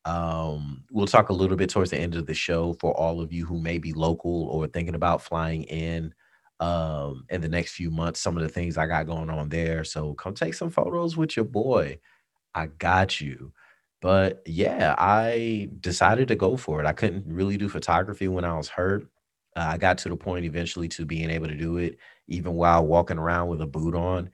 Um, 0.06 0.84
we'll 0.90 1.06
talk 1.06 1.28
a 1.30 1.34
little 1.34 1.56
bit 1.56 1.70
towards 1.70 1.90
the 1.90 1.98
end 2.00 2.14
of 2.16 2.26
the 2.26 2.34
show 2.34 2.74
for 2.80 2.94
all 2.94 3.20
of 3.20 3.32
you 3.32 3.46
who 3.46 3.60
may 3.60 3.78
be 3.78 3.92
local 3.92 4.44
or 4.48 4.66
thinking 4.68 4.94
about 4.96 5.22
flying 5.22 5.64
in 5.64 6.14
um 6.60 7.24
in 7.30 7.40
the 7.42 7.48
next 7.48 7.74
few 7.74 7.90
months 7.90 8.20
some 8.20 8.36
of 8.36 8.42
the 8.42 8.48
things 8.48 8.78
i 8.78 8.86
got 8.86 9.06
going 9.06 9.30
on 9.30 9.48
there. 9.50 9.84
So 9.84 10.14
come 10.14 10.34
take 10.34 10.54
some 10.54 10.70
photos 10.70 11.16
with 11.16 11.36
your 11.36 11.44
boy. 11.46 11.98
I 12.54 12.66
got 12.66 13.20
you. 13.20 13.52
But 14.02 14.42
yeah 14.46 14.94
i 14.98 15.68
decided 15.80 16.28
to 16.28 16.36
go 16.36 16.56
for 16.56 16.80
it. 16.80 16.86
I 16.86 16.92
couldn't 16.92 17.26
really 17.26 17.56
do 17.58 17.68
photography 17.68 18.28
when 18.28 18.44
i 18.44 18.56
was 18.56 18.68
hurt. 18.68 19.04
Uh, 19.56 19.70
i 19.72 19.78
got 19.78 19.98
to 19.98 20.08
the 20.10 20.16
point 20.16 20.44
eventually 20.46 20.88
to 20.88 21.04
being 21.06 21.30
able 21.30 21.48
to 21.48 21.56
do 21.56 21.76
it 21.78 21.98
even 22.28 22.54
while 22.54 22.86
walking 22.86 23.18
around 23.18 23.48
with 23.48 23.60
a 23.62 23.66
boot 23.66 23.94
on 23.94 24.30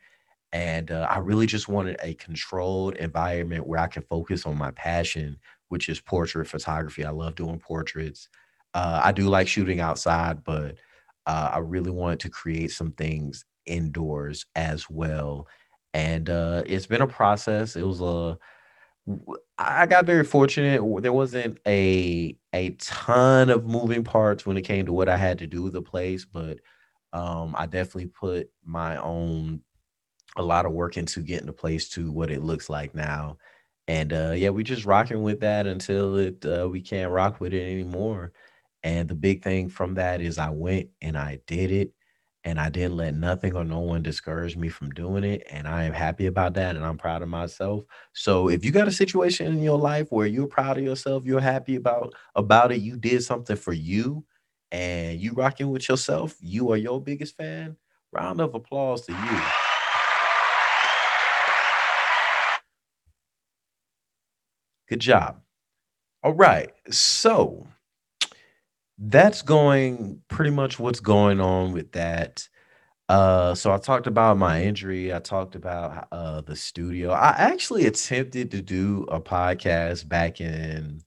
and 0.53 0.91
uh, 0.91 1.07
i 1.11 1.19
really 1.19 1.47
just 1.47 1.69
wanted 1.69 1.97
a 2.03 2.15
controlled 2.15 2.97
environment 2.97 3.67
where 3.67 3.81
i 3.81 3.87
could 3.87 4.05
focus 4.09 4.47
on 4.47 4.57
my 4.57 4.71
passion 4.73 5.37
which 5.69 5.89
is 5.89 6.01
portrait 6.01 6.47
photography 6.47 7.05
i 7.05 7.11
love 7.11 7.35
doing 7.35 7.59
portraits 7.59 8.29
uh, 8.75 9.01
i 9.05 9.13
do 9.13 9.29
like 9.29 9.49
shooting 9.49 9.81
outside 9.81 10.43
but 10.45 10.77
uh, 11.29 11.51
I 11.53 11.59
really 11.59 11.91
wanted 11.91 12.21
to 12.21 12.31
create 12.31 12.73
some 12.73 12.91
things 12.93 13.45
indoors 13.67 14.47
as 14.57 14.89
well. 14.91 15.47
And 15.93 16.29
uh, 16.31 16.63
it's 16.67 16.87
been 16.87 17.03
a 17.03 17.07
process. 17.07 17.77
It 17.77 17.87
was 17.87 18.01
a 18.01 18.39
I 19.59 19.87
got 19.87 20.05
very 20.07 20.25
fortunate. 20.25 20.83
There 21.03 21.13
wasn't 21.13 21.59
a 21.67 22.37
a 22.53 22.71
ton 22.73 23.51
of 23.51 23.65
moving 23.67 24.05
parts 24.05 24.45
when 24.47 24.57
it 24.57 24.63
came 24.63 24.87
to 24.87 24.93
what 24.93 25.09
I 25.09 25.17
had 25.17 25.39
to 25.39 25.47
do 25.47 25.63
with 25.63 25.75
the 25.75 25.83
place, 25.83 26.25
but 26.25 26.59
um, 27.13 27.55
I 27.57 27.67
definitely 27.67 28.07
put 28.07 28.51
my 28.65 28.97
own 28.99 29.63
a 30.37 30.43
lot 30.43 30.67
of 30.67 30.73
work 30.73 30.97
into 30.97 31.21
getting 31.21 31.47
the 31.47 31.53
place 31.53 31.89
to 31.91 32.11
what 32.13 32.31
it 32.31 32.43
looks 32.43 32.71
like 32.71 32.95
now. 32.95 33.39
And 33.89 34.13
uh, 34.13 34.33
yeah, 34.37 34.51
we 34.51 34.63
just 34.65 34.85
rocking 34.85 35.23
with 35.23 35.41
that 35.41 35.67
until 35.67 36.17
it 36.17 36.45
uh, 36.45 36.69
we 36.71 36.81
can't 36.81 37.11
rock 37.11 37.41
with 37.41 37.55
it 37.55 37.63
anymore. 37.63 38.33
And 38.83 39.09
the 39.09 39.15
big 39.15 39.43
thing 39.43 39.69
from 39.69 39.95
that 39.95 40.21
is 40.21 40.39
I 40.39 40.51
went 40.51 40.91
and 41.01 41.17
I 41.17 41.41
did 41.47 41.73
it 41.73 41.93
and 42.45 42.61
I 42.61 42.69
didn't 42.69 42.97
let 42.97 43.15
nothing 43.15 43.55
or 43.57 43.65
no 43.65 43.81
one 43.81 44.03
discourage 44.03 44.57
me 44.57 44.69
from 44.69 44.91
doing 44.91 45.25
it. 45.25 45.43
And 45.51 45.67
I 45.67 45.85
am 45.85 45.93
happy 45.93 46.27
about 46.27 46.55
that 46.55 46.77
and 46.77 46.85
I'm 46.85 46.97
proud 46.97 47.23
of 47.23 47.29
myself. 47.29 47.85
So 48.13 48.49
if 48.49 48.65
you 48.65 48.71
got 48.71 48.89
a 48.89 48.93
situation 48.93 49.47
in 49.47 49.63
your 49.63 49.79
life 49.79 50.09
where 50.11 50.27
you're 50.27 50.47
proud 50.47 50.79
of 50.79 50.85
yourself, 50.85 51.25
you're 51.25 51.41
happy 51.41 51.77
about 51.77 52.15
about 52.35 52.73
it, 52.73 52.81
you 52.81 52.97
did 52.97 53.23
something 53.23 53.57
for 53.57 53.73
you 53.73 54.25
and 54.71 55.21
you 55.21 55.33
rocking 55.33 55.71
with 55.71 55.89
yourself, 55.89 56.37
you 56.41 56.71
are 56.73 56.77
your 56.77 57.01
biggest 57.01 57.37
fan. 57.37 57.77
Round 58.13 58.41
of 58.41 58.55
applause 58.55 59.05
to 59.07 59.13
you. 59.13 59.68
Good 64.89 65.01
job. 65.01 65.41
All 66.23 66.35
right. 66.35 66.73
So 66.91 67.67
that's 68.99 69.43
going 69.43 70.21
pretty 70.29 70.51
much 70.51 70.79
what's 70.79 71.01
going 71.01 71.41
on 71.41 71.73
with 71.73 71.93
that. 71.93 72.49
Uh, 73.09 73.55
so 73.55 73.73
I 73.73 73.79
talked 73.79 74.07
about 74.07 74.39
my 74.39 74.63
injury. 74.65 75.15
I 75.15 75.21
talked 75.21 75.55
about 75.57 76.09
uh 76.13 76.43
the 76.43 76.57
studio. 76.57 77.11
I 77.13 77.31
actually 77.39 77.87
attempted 77.87 78.51
to 78.53 78.63
do 78.63 79.07
a 79.11 79.21
podcast 79.21 80.09
back 80.09 80.41
in, 80.41 81.03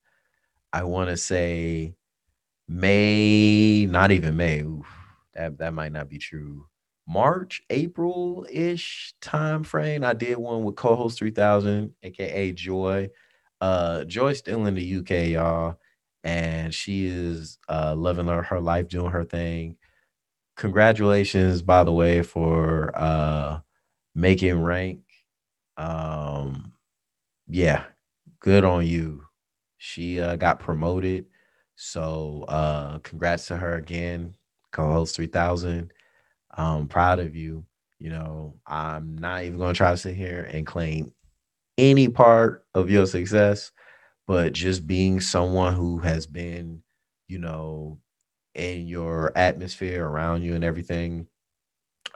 I 0.73 0.83
want 0.83 1.09
to 1.09 1.17
say 1.17 1.95
May, 2.67 3.87
not 3.87 4.11
even 4.11 4.37
May. 4.37 4.61
Oof, 4.61 4.87
that 5.35 5.57
that 5.59 5.73
might 5.73 5.91
not 5.93 6.09
be 6.09 6.17
true. 6.19 6.67
March, 7.07 7.61
April 7.69 8.45
ish 8.51 9.13
time 9.21 9.63
frame. 9.63 10.03
I 10.03 10.13
did 10.13 10.37
one 10.37 10.63
with 10.63 10.75
co-host 10.75 11.19
3000, 11.19 11.93
aka 12.03 12.51
Joy. 12.53 13.09
Uh, 13.61 14.03
Joy's 14.05 14.39
still 14.39 14.65
in 14.67 14.75
the 14.75 14.97
UK, 14.97 15.29
y'all 15.29 15.77
and 16.23 16.73
she 16.73 17.05
is 17.07 17.57
uh, 17.69 17.95
loving 17.95 18.27
her, 18.27 18.43
her 18.43 18.59
life, 18.59 18.87
doing 18.87 19.11
her 19.11 19.23
thing. 19.23 19.77
Congratulations, 20.57 21.61
by 21.61 21.83
the 21.83 21.91
way, 21.91 22.21
for 22.21 22.91
uh, 22.95 23.59
making 24.13 24.61
rank. 24.61 24.99
Um, 25.77 26.73
yeah, 27.47 27.85
good 28.39 28.63
on 28.63 28.85
you. 28.85 29.23
She 29.77 30.19
uh, 30.19 30.35
got 30.35 30.59
promoted, 30.59 31.25
so 31.75 32.45
uh, 32.47 32.99
congrats 32.99 33.47
to 33.47 33.57
her 33.57 33.75
again, 33.75 34.35
co-host 34.71 35.15
three 35.15 35.27
thousand. 35.27 35.91
I'm 36.51 36.87
proud 36.87 37.19
of 37.19 37.35
you. 37.35 37.65
You 37.99 38.11
know, 38.11 38.55
I'm 38.67 39.17
not 39.17 39.43
even 39.43 39.59
to 39.59 39.73
try 39.73 39.91
to 39.91 39.97
sit 39.97 40.15
here 40.15 40.49
and 40.51 40.67
claim 40.67 41.13
any 41.81 42.07
part 42.09 42.65
of 42.75 42.89
your 42.89 43.07
success 43.07 43.71
but 44.27 44.53
just 44.53 44.87
being 44.87 45.19
someone 45.19 45.75
who 45.75 45.99
has 45.99 46.25
been, 46.25 46.83
you 47.27 47.39
know, 47.39 47.99
in 48.55 48.87
your 48.87 49.31
atmosphere 49.37 50.05
around 50.07 50.43
you 50.43 50.55
and 50.55 50.63
everything, 50.63 51.27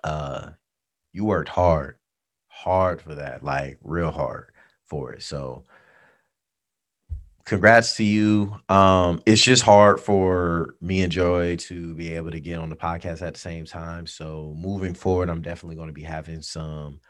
uh, 0.04 0.52
you 1.14 1.26
worked 1.26 1.50
hard, 1.50 1.98
hard 2.48 3.02
for 3.02 3.16
that, 3.16 3.44
like 3.44 3.80
real 3.84 4.12
hard 4.12 4.52
for 4.86 5.14
it. 5.14 5.24
So 5.24 5.66
congrats 7.46 7.98
to 7.98 8.04
you. 8.06 8.56
Um, 8.70 9.22
it's 9.26 9.44
just 9.44 9.64
hard 9.64 10.00
for 10.00 10.76
me 10.82 11.02
and 11.02 11.12
Joy 11.12 11.58
to 11.58 11.94
be 11.96 12.14
able 12.14 12.32
to 12.32 12.40
get 12.40 12.60
on 12.60 12.70
the 12.70 12.78
podcast 12.78 13.22
at 13.22 13.34
the 13.34 13.40
same 13.42 13.66
time. 13.66 14.08
So 14.08 14.56
moving 14.58 14.94
forward, 14.94 15.30
I'm 15.30 15.42
definitely 15.42 15.76
going 15.76 15.90
to 15.90 15.94
be 15.94 16.04
having 16.04 16.42
some 16.42 17.02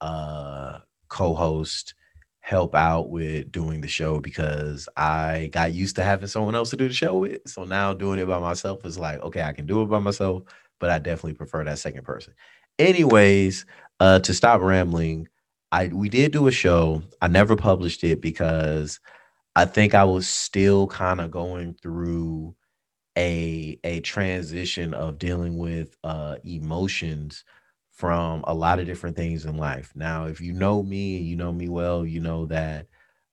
uh 0.00 0.78
co-host 1.08 1.94
help 2.40 2.74
out 2.74 3.10
with 3.10 3.50
doing 3.50 3.80
the 3.80 3.88
show 3.88 4.20
because 4.20 4.88
I 4.96 5.50
got 5.52 5.72
used 5.74 5.96
to 5.96 6.04
having 6.04 6.28
someone 6.28 6.54
else 6.54 6.70
to 6.70 6.76
do 6.76 6.88
the 6.88 6.94
show 6.94 7.18
with. 7.18 7.40
So 7.46 7.64
now 7.64 7.92
doing 7.92 8.20
it 8.20 8.28
by 8.28 8.38
myself 8.38 8.84
is 8.84 8.98
like, 8.98 9.20
okay, 9.22 9.42
I 9.42 9.52
can 9.52 9.66
do 9.66 9.82
it 9.82 9.86
by 9.86 9.98
myself, 9.98 10.44
but 10.78 10.90
I 10.90 10.98
definitely 10.98 11.34
prefer 11.34 11.64
that 11.64 11.78
second 11.78 12.04
person. 12.04 12.34
Anyways, 12.78 13.66
uh 14.00 14.20
to 14.20 14.34
stop 14.34 14.60
rambling, 14.60 15.28
I 15.72 15.88
we 15.88 16.08
did 16.08 16.32
do 16.32 16.46
a 16.46 16.52
show. 16.52 17.02
I 17.20 17.28
never 17.28 17.56
published 17.56 18.04
it 18.04 18.20
because 18.20 19.00
I 19.56 19.64
think 19.66 19.94
I 19.94 20.04
was 20.04 20.28
still 20.28 20.86
kind 20.88 21.20
of 21.20 21.30
going 21.30 21.74
through 21.82 22.54
a 23.16 23.78
a 23.84 24.00
transition 24.00 24.94
of 24.94 25.18
dealing 25.18 25.58
with 25.58 25.96
uh 26.04 26.36
emotions 26.44 27.44
from 27.96 28.44
a 28.46 28.54
lot 28.54 28.78
of 28.78 28.86
different 28.86 29.16
things 29.16 29.46
in 29.46 29.56
life. 29.56 29.92
Now, 29.96 30.26
if 30.26 30.40
you 30.40 30.52
know 30.52 30.82
me 30.82 31.18
you 31.18 31.34
know 31.36 31.52
me 31.52 31.68
well, 31.68 32.06
you 32.06 32.20
know 32.20 32.46
that 32.46 32.86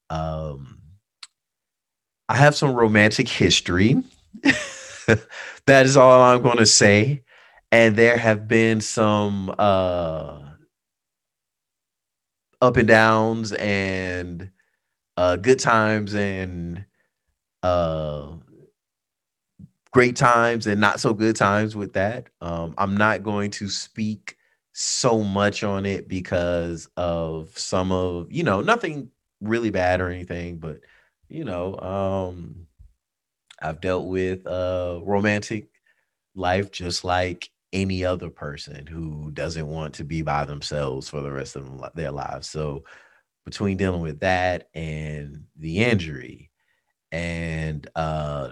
um, 0.10 0.80
I 2.30 2.36
have 2.36 2.56
some 2.56 2.74
romantic 2.74 3.28
history. 3.28 4.02
that 5.66 5.86
is 5.86 5.98
all 5.98 6.22
I'm 6.22 6.42
going 6.42 6.58
to 6.58 6.66
say. 6.66 7.24
And 7.72 7.96
there 7.96 8.18
have 8.18 8.48
been 8.48 8.82
some 8.82 9.54
uh, 9.58 10.40
up 12.62 12.78
and 12.78 12.88
downs 12.88 13.52
and 13.54 14.50
uh, 15.18 15.36
good 15.38 15.60
times 15.60 16.16
and 16.16 16.86
uh, 17.64 18.32
great 19.92 20.16
times 20.16 20.68
and 20.68 20.80
not 20.80 21.00
so 21.00 21.14
good 21.14 21.36
times 21.36 21.76
with 21.76 21.94
that. 21.94 22.28
Um, 22.42 22.74
I'm 22.78 22.96
not 22.96 23.24
going 23.24 23.52
to 23.52 23.70
speak 23.70 24.38
so 24.74 25.22
much 25.24 25.64
on 25.64 25.86
it 25.86 26.08
because 26.08 26.90
of 26.98 27.58
some 27.58 27.92
of 27.92 28.32
you 28.32 28.44
know 28.44 28.62
nothing 28.62 29.10
really 29.42 29.70
bad 29.70 30.02
or 30.02 30.10
anything 30.10 30.58
but 30.58 30.80
you 31.30 31.44
know 31.44 31.78
um 31.80 32.68
i've 33.62 33.82
dealt 33.82 34.08
with 34.08 34.46
uh 34.48 35.00
romantic 35.04 35.70
life 36.36 36.72
just 36.72 37.04
like 37.04 37.50
any 37.74 38.06
other 38.06 38.30
person 38.30 38.86
who 38.86 39.32
doesn't 39.32 39.68
want 39.68 39.96
to 39.96 40.04
be 40.04 40.22
by 40.22 40.46
themselves 40.46 41.10
for 41.10 41.22
the 41.22 41.32
rest 41.32 41.56
of 41.56 41.84
their 41.96 42.12
lives. 42.12 42.48
So 42.48 42.84
between 43.46 43.78
dealing 43.78 44.02
with 44.02 44.20
that 44.20 44.70
and 44.76 45.46
the 45.58 45.84
injury 45.84 46.52
and 47.12 47.86
uh 47.96 48.52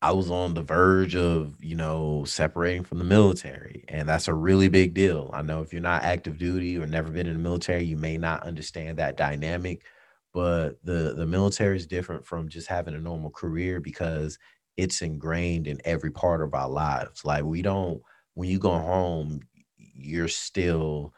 I 0.00 0.12
was 0.12 0.30
on 0.30 0.54
the 0.54 0.62
verge 0.62 1.16
of, 1.16 1.56
you 1.62 1.74
know, 1.74 2.24
separating 2.24 2.84
from 2.84 2.98
the 2.98 3.04
military. 3.04 3.84
And 3.88 4.08
that's 4.08 4.28
a 4.28 4.34
really 4.34 4.68
big 4.68 4.94
deal. 4.94 5.30
I 5.34 5.42
know 5.42 5.60
if 5.60 5.72
you're 5.72 5.82
not 5.82 6.04
active 6.04 6.38
duty 6.38 6.78
or 6.78 6.86
never 6.86 7.10
been 7.10 7.26
in 7.26 7.32
the 7.32 7.38
military, 7.40 7.84
you 7.84 7.96
may 7.96 8.16
not 8.16 8.44
understand 8.44 8.98
that 8.98 9.16
dynamic. 9.16 9.84
But 10.32 10.84
the, 10.84 11.14
the 11.16 11.26
military 11.26 11.76
is 11.76 11.86
different 11.86 12.24
from 12.24 12.48
just 12.48 12.68
having 12.68 12.94
a 12.94 13.00
normal 13.00 13.30
career 13.30 13.80
because 13.80 14.38
it's 14.76 15.02
ingrained 15.02 15.66
in 15.66 15.80
every 15.84 16.12
part 16.12 16.42
of 16.42 16.54
our 16.54 16.68
lives. 16.68 17.24
Like 17.24 17.42
we 17.44 17.62
don't, 17.62 18.00
when 18.34 18.48
you 18.48 18.60
go 18.60 18.78
home, 18.78 19.40
you're 19.76 20.28
still 20.28 21.12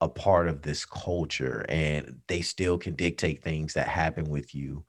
a 0.00 0.08
part 0.08 0.48
of 0.48 0.62
this 0.62 0.84
culture 0.84 1.64
and 1.68 2.20
they 2.26 2.40
still 2.42 2.78
can 2.78 2.94
dictate 2.96 3.42
things 3.44 3.74
that 3.74 3.86
happen 3.86 4.24
with 4.24 4.54
you 4.56 4.84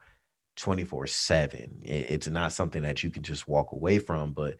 24 0.55 1.07
7 1.07 1.81
it's 1.83 2.27
not 2.27 2.53
something 2.53 2.81
that 2.83 3.03
you 3.03 3.09
can 3.09 3.23
just 3.23 3.47
walk 3.47 3.71
away 3.71 3.99
from 3.99 4.31
but 4.31 4.57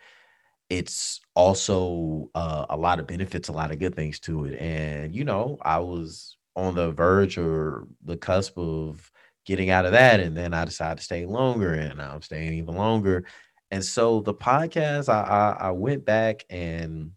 it's 0.69 1.21
also 1.35 2.29
uh, 2.33 2.65
a 2.69 2.77
lot 2.77 2.99
of 2.99 3.07
benefits 3.07 3.49
a 3.49 3.53
lot 3.53 3.71
of 3.71 3.79
good 3.79 3.95
things 3.95 4.19
to 4.19 4.45
it. 4.45 4.59
And 4.59 5.15
you 5.15 5.23
know 5.23 5.57
i 5.61 5.79
was 5.79 6.37
on 6.55 6.75
the 6.75 6.91
verge 6.91 7.37
or 7.37 7.87
the 8.03 8.17
cusp 8.17 8.57
of 8.57 9.11
getting 9.45 9.69
out 9.69 9.85
of 9.85 9.91
that 9.91 10.19
and 10.19 10.35
then 10.35 10.53
i 10.53 10.65
decided 10.65 10.97
to 10.97 11.03
stay 11.03 11.25
longer 11.25 11.73
and 11.73 12.01
i'm 12.01 12.21
staying 12.21 12.53
even 12.53 12.75
longer. 12.75 13.25
And 13.71 13.83
so 13.83 14.21
the 14.21 14.33
podcast 14.33 15.09
i 15.09 15.21
i, 15.21 15.67
I 15.67 15.71
went 15.71 16.05
back 16.05 16.45
and 16.49 17.11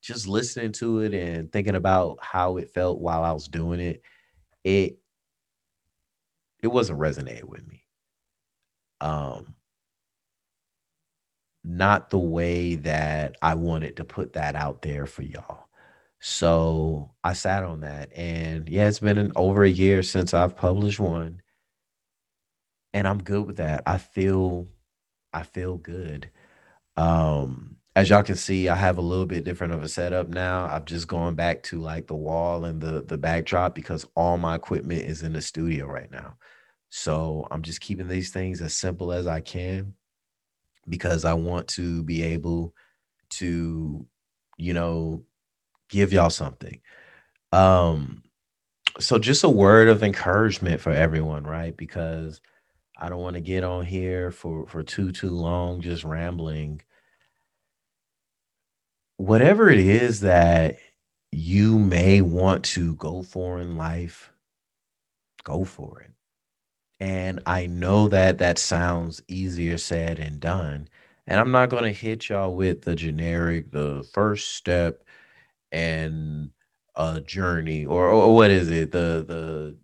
just 0.00 0.26
listening 0.26 0.72
to 0.72 1.00
it 1.00 1.14
and 1.14 1.52
thinking 1.52 1.74
about 1.74 2.18
how 2.20 2.56
it 2.56 2.70
felt 2.70 3.00
while 3.00 3.22
i 3.22 3.32
was 3.32 3.48
doing 3.48 3.80
it 3.80 4.02
it 4.64 4.98
it 6.62 6.68
wasn't 6.68 6.98
resonating 6.98 7.48
with 7.48 7.66
me 7.66 7.84
um 9.00 9.54
not 11.64 12.10
the 12.10 12.18
way 12.18 12.76
that 12.76 13.36
I 13.42 13.54
wanted 13.54 13.96
to 13.96 14.04
put 14.04 14.32
that 14.34 14.56
out 14.56 14.82
there 14.82 15.06
for 15.06 15.22
y'all. 15.22 15.66
So 16.20 17.12
I 17.24 17.32
sat 17.34 17.64
on 17.64 17.80
that 17.80 18.10
and 18.16 18.68
yeah, 18.68 18.88
it's 18.88 19.00
been 19.00 19.18
an, 19.18 19.32
over 19.36 19.62
a 19.64 19.70
year 19.70 20.02
since 20.02 20.34
I've 20.34 20.56
published 20.56 21.00
one. 21.00 21.42
And 22.92 23.06
I'm 23.06 23.22
good 23.22 23.46
with 23.46 23.56
that. 23.58 23.82
I 23.86 23.98
feel 23.98 24.68
I 25.32 25.42
feel 25.44 25.76
good. 25.78 26.30
Um 26.96 27.76
as 27.96 28.10
y'all 28.10 28.22
can 28.22 28.36
see, 28.36 28.68
I 28.68 28.76
have 28.76 28.98
a 28.98 29.02
little 29.02 29.26
bit 29.26 29.44
different 29.44 29.74
of 29.74 29.82
a 29.82 29.88
setup 29.88 30.28
now. 30.28 30.66
I've 30.66 30.84
just 30.86 31.08
gone 31.08 31.34
back 31.34 31.62
to 31.64 31.80
like 31.80 32.06
the 32.06 32.16
wall 32.16 32.64
and 32.64 32.80
the 32.80 33.02
the 33.02 33.18
backdrop 33.18 33.74
because 33.74 34.06
all 34.16 34.38
my 34.38 34.54
equipment 34.56 35.02
is 35.02 35.22
in 35.22 35.32
the 35.34 35.42
studio 35.42 35.86
right 35.86 36.10
now. 36.10 36.36
So 36.90 37.46
I'm 37.50 37.62
just 37.62 37.80
keeping 37.80 38.08
these 38.08 38.30
things 38.30 38.60
as 38.62 38.74
simple 38.74 39.12
as 39.12 39.26
I 39.26 39.40
can 39.40 39.94
because 40.88 41.24
I 41.24 41.34
want 41.34 41.68
to 41.68 42.02
be 42.02 42.22
able 42.22 42.74
to, 43.30 44.06
you 44.56 44.72
know, 44.72 45.24
give 45.88 46.12
y'all 46.12 46.30
something. 46.30 46.80
Um, 47.52 48.22
so 49.00 49.18
just 49.18 49.44
a 49.44 49.48
word 49.48 49.88
of 49.88 50.02
encouragement 50.02 50.80
for 50.80 50.92
everyone, 50.92 51.44
right? 51.44 51.76
Because 51.76 52.40
I 52.98 53.08
don't 53.08 53.22
want 53.22 53.34
to 53.34 53.40
get 53.40 53.64
on 53.64 53.84
here 53.86 54.30
for 54.30 54.66
for 54.66 54.82
too 54.82 55.12
too 55.12 55.30
long 55.30 55.80
just 55.80 56.04
rambling. 56.04 56.82
Whatever 59.16 59.70
it 59.70 59.80
is 59.80 60.20
that 60.20 60.78
you 61.32 61.78
may 61.78 62.20
want 62.22 62.64
to 62.64 62.94
go 62.96 63.22
for 63.22 63.60
in 63.60 63.76
life, 63.76 64.32
go 65.44 65.64
for 65.64 66.00
it. 66.00 66.10
And 67.00 67.40
I 67.46 67.66
know 67.66 68.08
that 68.08 68.38
that 68.38 68.58
sounds 68.58 69.22
easier 69.28 69.78
said 69.78 70.18
and 70.18 70.40
done. 70.40 70.88
And 71.26 71.38
I'm 71.38 71.52
not 71.52 71.70
going 71.70 71.84
to 71.84 71.92
hit 71.92 72.28
y'all 72.28 72.54
with 72.54 72.82
the 72.82 72.96
generic, 72.96 73.70
the 73.70 74.08
first 74.12 74.54
step 74.56 75.04
and 75.72 76.50
a 76.96 77.20
journey 77.20 77.86
or, 77.86 78.08
or 78.08 78.34
what 78.34 78.50
is 78.50 78.70
it? 78.70 78.90
The, 78.92 79.24
the, 79.26 79.76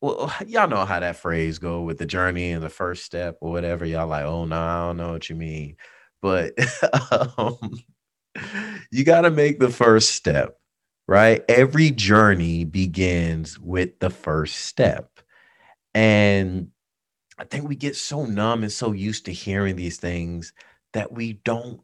well, 0.00 0.32
y'all 0.46 0.68
know 0.68 0.84
how 0.84 1.00
that 1.00 1.16
phrase 1.16 1.58
go 1.58 1.82
with 1.82 1.98
the 1.98 2.06
journey 2.06 2.50
and 2.50 2.62
the 2.62 2.70
first 2.70 3.04
step 3.04 3.38
or 3.40 3.50
whatever. 3.52 3.84
Y'all 3.84 4.08
like, 4.08 4.24
oh 4.24 4.44
no, 4.44 4.58
I 4.60 4.86
don't 4.86 4.96
know 4.96 5.12
what 5.12 5.30
you 5.30 5.36
mean. 5.36 5.76
But 6.20 6.54
um, 7.38 7.58
you 8.90 9.04
got 9.04 9.22
to 9.22 9.30
make 9.30 9.60
the 9.60 9.70
first 9.70 10.12
step, 10.12 10.58
right? 11.06 11.44
Every 11.48 11.90
journey 11.90 12.64
begins 12.64 13.58
with 13.58 13.98
the 14.00 14.10
first 14.10 14.56
step. 14.56 15.13
And 15.94 16.70
I 17.38 17.44
think 17.44 17.68
we 17.68 17.76
get 17.76 17.96
so 17.96 18.26
numb 18.26 18.62
and 18.62 18.72
so 18.72 18.92
used 18.92 19.24
to 19.26 19.32
hearing 19.32 19.76
these 19.76 19.96
things 19.98 20.52
that 20.92 21.12
we 21.12 21.34
don't 21.44 21.80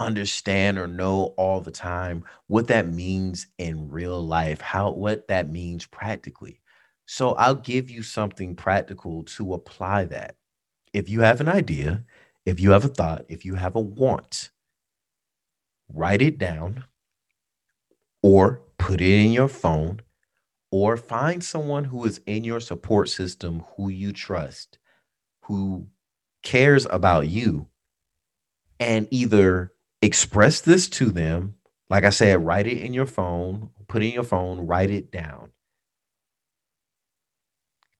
understand 0.00 0.78
or 0.78 0.86
know 0.86 1.34
all 1.36 1.60
the 1.60 1.70
time 1.70 2.24
what 2.48 2.68
that 2.68 2.88
means 2.88 3.46
in 3.58 3.88
real 3.88 4.24
life, 4.24 4.60
how 4.60 4.90
what 4.90 5.28
that 5.28 5.48
means 5.48 5.86
practically. 5.86 6.60
So 7.06 7.32
I'll 7.34 7.54
give 7.54 7.90
you 7.90 8.02
something 8.02 8.54
practical 8.56 9.24
to 9.24 9.54
apply 9.54 10.06
that. 10.06 10.36
If 10.92 11.08
you 11.08 11.20
have 11.20 11.40
an 11.40 11.48
idea, 11.48 12.04
if 12.46 12.60
you 12.60 12.70
have 12.72 12.84
a 12.84 12.88
thought, 12.88 13.24
if 13.28 13.44
you 13.44 13.54
have 13.54 13.76
a 13.76 13.80
want, 13.80 14.50
write 15.88 16.22
it 16.22 16.38
down 16.38 16.84
or 18.22 18.62
put 18.78 19.00
it 19.00 19.24
in 19.24 19.32
your 19.32 19.48
phone 19.48 20.00
or 20.72 20.96
find 20.96 21.44
someone 21.44 21.84
who 21.84 22.04
is 22.06 22.20
in 22.26 22.42
your 22.42 22.58
support 22.58 23.10
system 23.10 23.62
who 23.76 23.90
you 23.90 24.10
trust, 24.10 24.78
who 25.42 25.86
cares 26.42 26.86
about 26.86 27.28
you, 27.28 27.68
and 28.80 29.06
either 29.10 29.72
express 30.00 30.62
this 30.62 30.88
to 30.88 31.10
them. 31.10 31.54
Like 31.90 32.04
I 32.04 32.10
said, 32.10 32.44
write 32.44 32.66
it 32.66 32.78
in 32.78 32.94
your 32.94 33.06
phone, 33.06 33.68
put 33.86 34.02
it 34.02 34.06
in 34.06 34.12
your 34.14 34.24
phone, 34.24 34.66
write 34.66 34.90
it 34.90 35.12
down. 35.12 35.50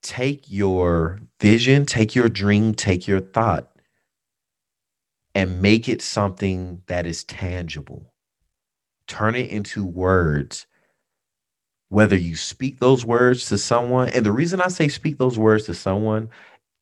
Take 0.01 0.45
your 0.49 1.21
vision, 1.39 1.85
take 1.85 2.15
your 2.15 2.27
dream, 2.27 2.73
take 2.73 3.07
your 3.07 3.21
thought, 3.21 3.71
and 5.35 5.61
make 5.61 5.87
it 5.87 6.01
something 6.01 6.81
that 6.87 7.05
is 7.05 7.23
tangible. 7.23 8.11
Turn 9.07 9.35
it 9.35 9.51
into 9.51 9.85
words 9.85 10.65
whether 11.93 12.17
you 12.17 12.35
speak 12.35 12.79
those 12.79 13.05
words 13.05 13.47
to 13.47 13.55
someone. 13.55 14.09
And 14.09 14.25
the 14.25 14.31
reason 14.31 14.59
I 14.59 14.67
say 14.69 14.87
speak 14.87 15.19
those 15.19 15.37
words 15.37 15.65
to 15.65 15.75
someone 15.75 16.27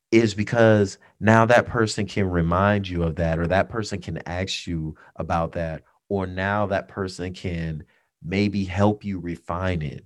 is 0.10 0.34
because 0.34 1.00
now 1.19 1.45
that 1.45 1.65
person 1.65 2.06
can 2.06 2.30
remind 2.30 2.88
you 2.88 3.04
of 3.04 3.17
that, 3.17 3.38
or 3.38 3.45
that 3.47 3.67
person 3.67 4.00
can 4.00 4.26
ask 4.26 4.65
you 4.65 4.95
about 5.17 5.52
that, 5.52 5.84
or 6.08 6.26
now 6.26 6.65
that 6.67 6.88
person 6.88 7.34
can 7.34 7.84
maybe 8.24 8.63
help 8.63 9.04
you 9.04 9.19
refine 9.19 9.82
it, 9.82 10.06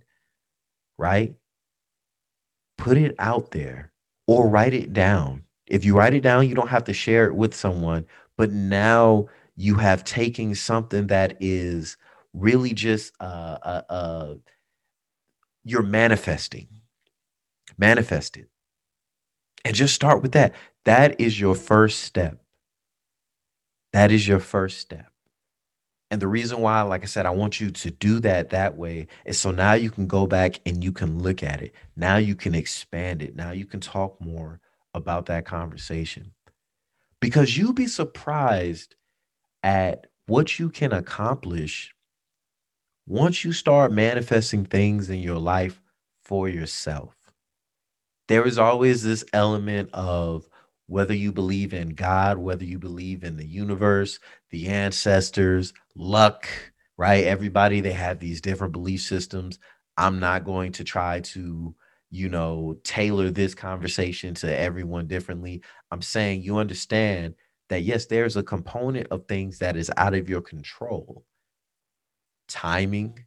right? 0.97 1.35
Put 2.79 2.97
it 2.97 3.13
out 3.19 3.51
there 3.51 3.91
or 4.25 4.49
write 4.49 4.73
it 4.73 4.91
down. 4.91 5.43
If 5.67 5.85
you 5.85 5.95
write 5.95 6.15
it 6.15 6.21
down, 6.21 6.49
you 6.49 6.55
don't 6.55 6.69
have 6.69 6.85
to 6.85 6.93
share 6.93 7.27
it 7.27 7.35
with 7.35 7.53
someone, 7.53 8.07
but 8.37 8.51
now 8.51 9.27
you 9.55 9.75
have 9.75 10.03
taken 10.03 10.55
something 10.55 11.05
that 11.07 11.37
is 11.39 11.95
really 12.33 12.73
just 12.73 13.13
a, 13.19 13.25
a, 13.25 13.85
a 13.89 14.35
you're 15.65 15.81
manifesting. 15.81 16.67
Manifest 17.77 18.37
it. 18.37 18.47
And 19.65 19.75
just 19.75 19.95
start 19.95 20.21
with 20.21 20.33
that. 20.33 20.53
That 20.85 21.19
is 21.19 21.39
your 21.39 21.55
first 21.55 22.03
step. 22.03 22.37
That 23.91 24.11
is 24.11 24.27
your 24.27 24.39
first 24.39 24.77
step. 24.77 25.07
And 26.11 26.21
the 26.21 26.27
reason 26.27 26.61
why, 26.61 26.83
like 26.83 27.01
I 27.01 27.07
said, 27.07 27.25
I 27.25 27.31
want 27.31 27.59
you 27.59 27.71
to 27.71 27.91
do 27.91 28.19
that 28.19 28.51
that 28.51 28.77
way 28.77 29.07
is 29.25 29.39
so 29.41 29.49
now 29.49 29.73
you 29.73 29.89
can 29.89 30.05
go 30.05 30.27
back 30.27 30.59
and 30.65 30.83
you 30.83 30.91
can 30.91 31.19
look 31.19 31.41
at 31.41 31.61
it. 31.63 31.73
Now 31.95 32.17
you 32.17 32.35
can 32.35 32.53
expand 32.53 33.23
it. 33.23 33.35
Now 33.35 33.51
you 33.51 33.65
can 33.65 33.79
talk 33.79 34.21
more 34.21 34.61
about 34.93 35.25
that 35.25 35.45
conversation. 35.45 36.31
Because 37.19 37.57
you'll 37.57 37.73
be 37.73 37.87
surprised 37.87 38.95
at 39.63 40.05
what 40.27 40.59
you 40.59 40.69
can 40.69 40.93
accomplish 40.93 41.94
once 43.07 43.43
you 43.45 43.53
start 43.53 43.91
manifesting 43.91 44.65
things 44.65 45.09
in 45.09 45.19
your 45.19 45.37
life 45.37 45.79
for 46.23 46.49
yourself, 46.49 47.15
there 48.27 48.47
is 48.47 48.57
always 48.57 49.03
this 49.03 49.23
element 49.33 49.89
of 49.93 50.49
whether 50.87 51.13
you 51.13 51.31
believe 51.31 51.73
in 51.73 51.89
God, 51.89 52.37
whether 52.37 52.63
you 52.65 52.79
believe 52.79 53.23
in 53.23 53.37
the 53.37 53.45
universe, 53.45 54.19
the 54.49 54.67
ancestors, 54.67 55.73
luck, 55.95 56.47
right? 56.97 57.25
Everybody, 57.25 57.81
they 57.81 57.93
have 57.93 58.19
these 58.19 58.41
different 58.41 58.73
belief 58.73 59.01
systems. 59.01 59.59
I'm 59.97 60.19
not 60.19 60.43
going 60.43 60.71
to 60.73 60.83
try 60.83 61.19
to, 61.21 61.75
you 62.09 62.29
know, 62.29 62.75
tailor 62.83 63.29
this 63.29 63.53
conversation 63.53 64.33
to 64.35 64.59
everyone 64.59 65.07
differently. 65.07 65.61
I'm 65.91 66.01
saying 66.01 66.41
you 66.41 66.57
understand 66.57 67.35
that, 67.69 67.83
yes, 67.83 68.07
there's 68.07 68.35
a 68.35 68.43
component 68.43 69.07
of 69.11 69.27
things 69.27 69.59
that 69.59 69.75
is 69.75 69.91
out 69.97 70.15
of 70.15 70.29
your 70.29 70.41
control 70.41 71.23
timing. 72.47 73.25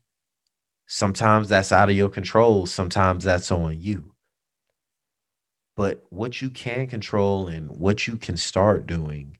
Sometimes 0.87 1.49
that's 1.49 1.73
out 1.73 1.91
of 1.91 1.97
your 1.97 2.09
control, 2.09 2.67
sometimes 2.67 3.25
that's 3.25 3.51
on 3.51 3.81
you. 3.81 4.15
But 5.77 6.05
what 6.11 6.43
you 6.43 6.51
can 6.51 6.89
control 6.89 7.47
and 7.47 7.71
what 7.71 8.07
you 8.07 8.17
can 8.17 8.37
start 8.37 8.87
doing 8.87 9.39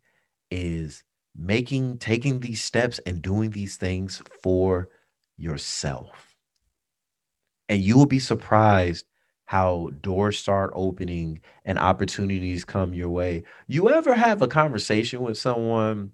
is 0.51 1.03
making 1.37 1.99
taking 1.99 2.41
these 2.41 2.63
steps 2.63 3.01
and 3.07 3.23
doing 3.23 3.51
these 3.51 3.77
things 3.77 4.23
for 4.43 4.89
yourself. 5.37 6.37
And 7.69 7.81
you 7.81 7.97
will 7.97 8.07
be 8.07 8.19
surprised 8.19 9.07
how 9.47 9.91
doors 10.03 10.39
start 10.39 10.71
opening 10.75 11.41
and 11.65 11.79
opportunities 11.79 12.65
come 12.65 12.93
your 12.93 13.09
way. 13.09 13.45
You 13.67 13.91
ever 13.91 14.15
have 14.15 14.43
a 14.43 14.49
conversation 14.49 15.21
with 15.23 15.39
someone 15.39 16.13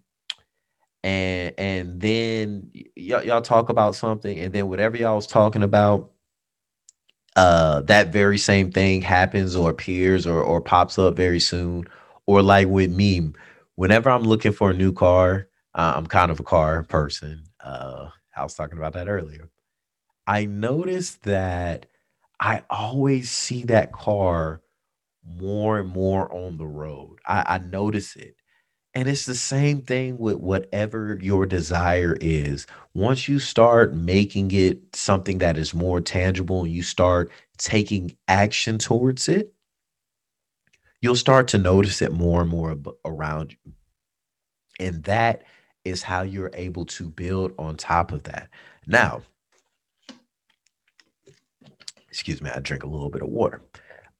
and 1.04 1.54
and 1.58 2.02
then 2.02 2.72
y- 2.74 3.22
y'all 3.24 3.42
talk 3.42 3.70
about 3.70 3.96
something 3.96 4.40
and 4.40 4.54
then 4.54 4.68
whatever 4.68 4.98
y'all 4.98 5.16
was 5.16 5.28
talking 5.28 5.64
about 5.64 6.12
uh 7.36 7.82
that 7.82 8.12
very 8.12 8.38
same 8.38 8.72
thing 8.72 9.02
happens 9.02 9.56
or 9.56 9.70
appears 9.70 10.26
or 10.26 10.42
or 10.42 10.60
pops 10.62 10.98
up 10.98 11.16
very 11.16 11.40
soon. 11.40 11.84
Or 12.26 12.42
like 12.42 12.68
with 12.68 12.92
me 12.92 13.32
whenever 13.76 14.10
i'm 14.10 14.22
looking 14.24 14.52
for 14.52 14.70
a 14.70 14.74
new 14.74 14.92
car 14.92 15.48
uh, 15.74 15.94
i'm 15.96 16.06
kind 16.06 16.30
of 16.32 16.40
a 16.40 16.44
car 16.44 16.84
person. 16.84 17.44
Uh 17.64 18.10
i 18.36 18.42
was 18.44 18.54
talking 18.54 18.78
about 18.78 18.94
that 18.94 19.08
earlier. 19.08 19.50
I 20.26 20.46
noticed 20.46 21.24
that 21.24 21.86
i 22.40 22.64
always 22.70 23.30
see 23.30 23.64
that 23.64 23.92
car 23.92 24.62
more 25.24 25.78
and 25.80 25.88
more 25.90 26.32
on 26.34 26.58
the 26.58 26.66
road. 26.66 27.18
I, 27.26 27.44
I 27.56 27.58
notice 27.58 28.16
it 28.16 28.36
and 28.94 29.08
it's 29.08 29.26
the 29.26 29.34
same 29.34 29.82
thing 29.82 30.18
with 30.18 30.36
whatever 30.36 31.18
your 31.20 31.46
desire 31.46 32.16
is. 32.20 32.66
Once 32.94 33.28
you 33.28 33.40
start 33.40 33.94
making 33.94 34.50
it 34.52 34.94
something 34.94 35.38
that 35.38 35.58
is 35.58 35.74
more 35.74 36.00
tangible 36.00 36.64
and 36.64 36.72
you 36.72 36.82
start 36.82 37.30
taking 37.58 38.16
action 38.28 38.78
towards 38.78 39.28
it, 39.28 39.52
you'll 41.00 41.16
start 41.16 41.48
to 41.48 41.58
notice 41.58 42.02
it 42.02 42.12
more 42.12 42.42
and 42.42 42.50
more 42.50 42.72
ab- 42.72 42.94
around 43.04 43.52
you. 43.52 43.72
And 44.80 45.04
that 45.04 45.44
is 45.84 46.02
how 46.02 46.22
you're 46.22 46.50
able 46.54 46.86
to 46.86 47.08
build 47.08 47.52
on 47.58 47.76
top 47.76 48.12
of 48.12 48.24
that. 48.24 48.48
Now, 48.86 49.22
excuse 52.08 52.42
me, 52.42 52.50
I 52.50 52.60
drink 52.60 52.84
a 52.84 52.88
little 52.88 53.10
bit 53.10 53.22
of 53.22 53.28
water. 53.28 53.60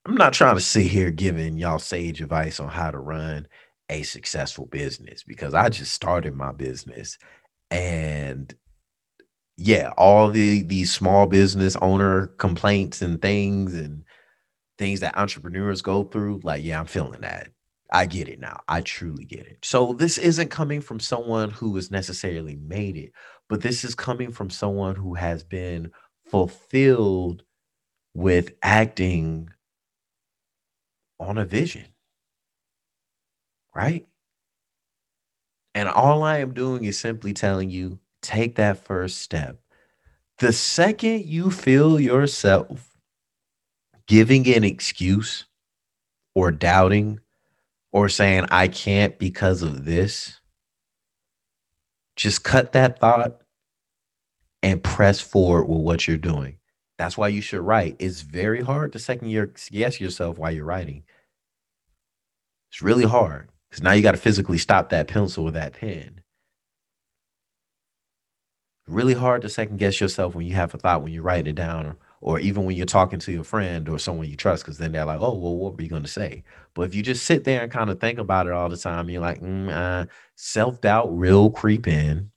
I'm 0.06 0.16
not 0.16 0.34
trying 0.34 0.56
to 0.56 0.60
sit 0.60 0.86
here 0.86 1.10
giving 1.10 1.58
y'all 1.58 1.78
sage 1.78 2.20
advice 2.20 2.60
on 2.60 2.68
how 2.68 2.90
to 2.90 2.98
run 2.98 3.46
a 3.88 4.02
successful 4.02 4.66
business 4.66 5.22
because 5.22 5.54
I 5.54 5.68
just 5.68 5.92
started 5.92 6.34
my 6.34 6.52
business 6.52 7.18
and 7.70 8.54
yeah, 9.56 9.92
all 9.96 10.30
the 10.30 10.62
these 10.62 10.92
small 10.92 11.26
business 11.26 11.76
owner 11.76 12.28
complaints 12.38 13.02
and 13.02 13.20
things 13.22 13.74
and 13.74 14.04
things 14.78 15.00
that 15.00 15.16
entrepreneurs 15.16 15.82
go 15.82 16.04
through, 16.04 16.40
like 16.42 16.64
yeah, 16.64 16.80
I'm 16.80 16.86
feeling 16.86 17.20
that. 17.20 17.48
I 17.92 18.06
get 18.06 18.28
it 18.28 18.40
now. 18.40 18.60
I 18.66 18.80
truly 18.80 19.24
get 19.24 19.46
it. 19.46 19.58
So 19.62 19.92
this 19.92 20.18
isn't 20.18 20.50
coming 20.50 20.80
from 20.80 20.98
someone 20.98 21.50
who 21.50 21.76
has 21.76 21.90
necessarily 21.90 22.56
made 22.56 22.96
it, 22.96 23.12
but 23.48 23.60
this 23.60 23.84
is 23.84 23.94
coming 23.94 24.32
from 24.32 24.50
someone 24.50 24.96
who 24.96 25.14
has 25.14 25.44
been 25.44 25.92
fulfilled 26.26 27.44
with 28.14 28.54
acting 28.62 29.50
on 31.20 31.38
a 31.38 31.44
vision 31.44 31.84
right? 33.74 34.06
And 35.74 35.88
all 35.88 36.22
I 36.22 36.38
am 36.38 36.54
doing 36.54 36.84
is 36.84 36.98
simply 36.98 37.32
telling 37.32 37.70
you 37.70 37.98
take 38.22 38.56
that 38.56 38.84
first 38.84 39.18
step. 39.18 39.60
The 40.38 40.52
second 40.52 41.26
you 41.26 41.50
feel 41.50 42.00
yourself 42.00 42.96
giving 44.06 44.46
an 44.48 44.64
excuse 44.64 45.46
or 46.34 46.50
doubting 46.50 47.20
or 47.92 48.08
saying, 48.08 48.46
I 48.50 48.68
can't 48.68 49.18
because 49.18 49.62
of 49.62 49.84
this, 49.84 50.40
just 52.16 52.44
cut 52.44 52.72
that 52.72 52.98
thought 52.98 53.40
and 54.62 54.82
press 54.82 55.20
forward 55.20 55.64
with 55.64 55.80
what 55.80 56.08
you're 56.08 56.16
doing. 56.16 56.58
That's 56.98 57.18
why 57.18 57.28
you 57.28 57.40
should 57.40 57.60
write. 57.60 57.96
It's 57.98 58.22
very 58.22 58.62
hard 58.62 58.92
to 58.92 58.98
second 58.98 59.28
guess 59.70 60.00
yourself 60.00 60.38
while 60.38 60.52
you're 60.52 60.64
writing. 60.64 61.04
It's 62.70 62.82
really 62.82 63.04
hard. 63.04 63.48
Because 63.74 63.82
now 63.82 63.90
you 63.90 64.02
got 64.02 64.12
to 64.12 64.18
physically 64.18 64.58
stop 64.58 64.90
that 64.90 65.08
pencil 65.08 65.46
or 65.46 65.50
that 65.50 65.72
pen. 65.72 66.20
Really 68.86 69.14
hard 69.14 69.42
to 69.42 69.48
second 69.48 69.78
guess 69.78 70.00
yourself 70.00 70.36
when 70.36 70.46
you 70.46 70.54
have 70.54 70.72
a 70.74 70.78
thought 70.78 71.02
when 71.02 71.12
you 71.12 71.22
write 71.22 71.48
it 71.48 71.56
down, 71.56 71.86
or, 71.86 71.96
or 72.20 72.38
even 72.38 72.66
when 72.66 72.76
you're 72.76 72.86
talking 72.86 73.18
to 73.18 73.32
your 73.32 73.42
friend 73.42 73.88
or 73.88 73.98
someone 73.98 74.28
you 74.28 74.36
trust, 74.36 74.62
because 74.64 74.78
then 74.78 74.92
they're 74.92 75.04
like, 75.04 75.18
oh, 75.20 75.36
well, 75.36 75.56
what 75.56 75.76
were 75.76 75.82
you 75.82 75.88
going 75.88 76.04
to 76.04 76.08
say? 76.08 76.44
But 76.74 76.82
if 76.82 76.94
you 76.94 77.02
just 77.02 77.26
sit 77.26 77.42
there 77.42 77.64
and 77.64 77.72
kind 77.72 77.90
of 77.90 77.98
think 77.98 78.20
about 78.20 78.46
it 78.46 78.52
all 78.52 78.68
the 78.68 78.76
time, 78.76 79.10
you're 79.10 79.20
like, 79.20 79.40
mm, 79.40 79.68
uh, 79.68 80.06
self 80.36 80.80
doubt 80.80 81.12
will 81.12 81.50
creep 81.50 81.88
in. 81.88 82.30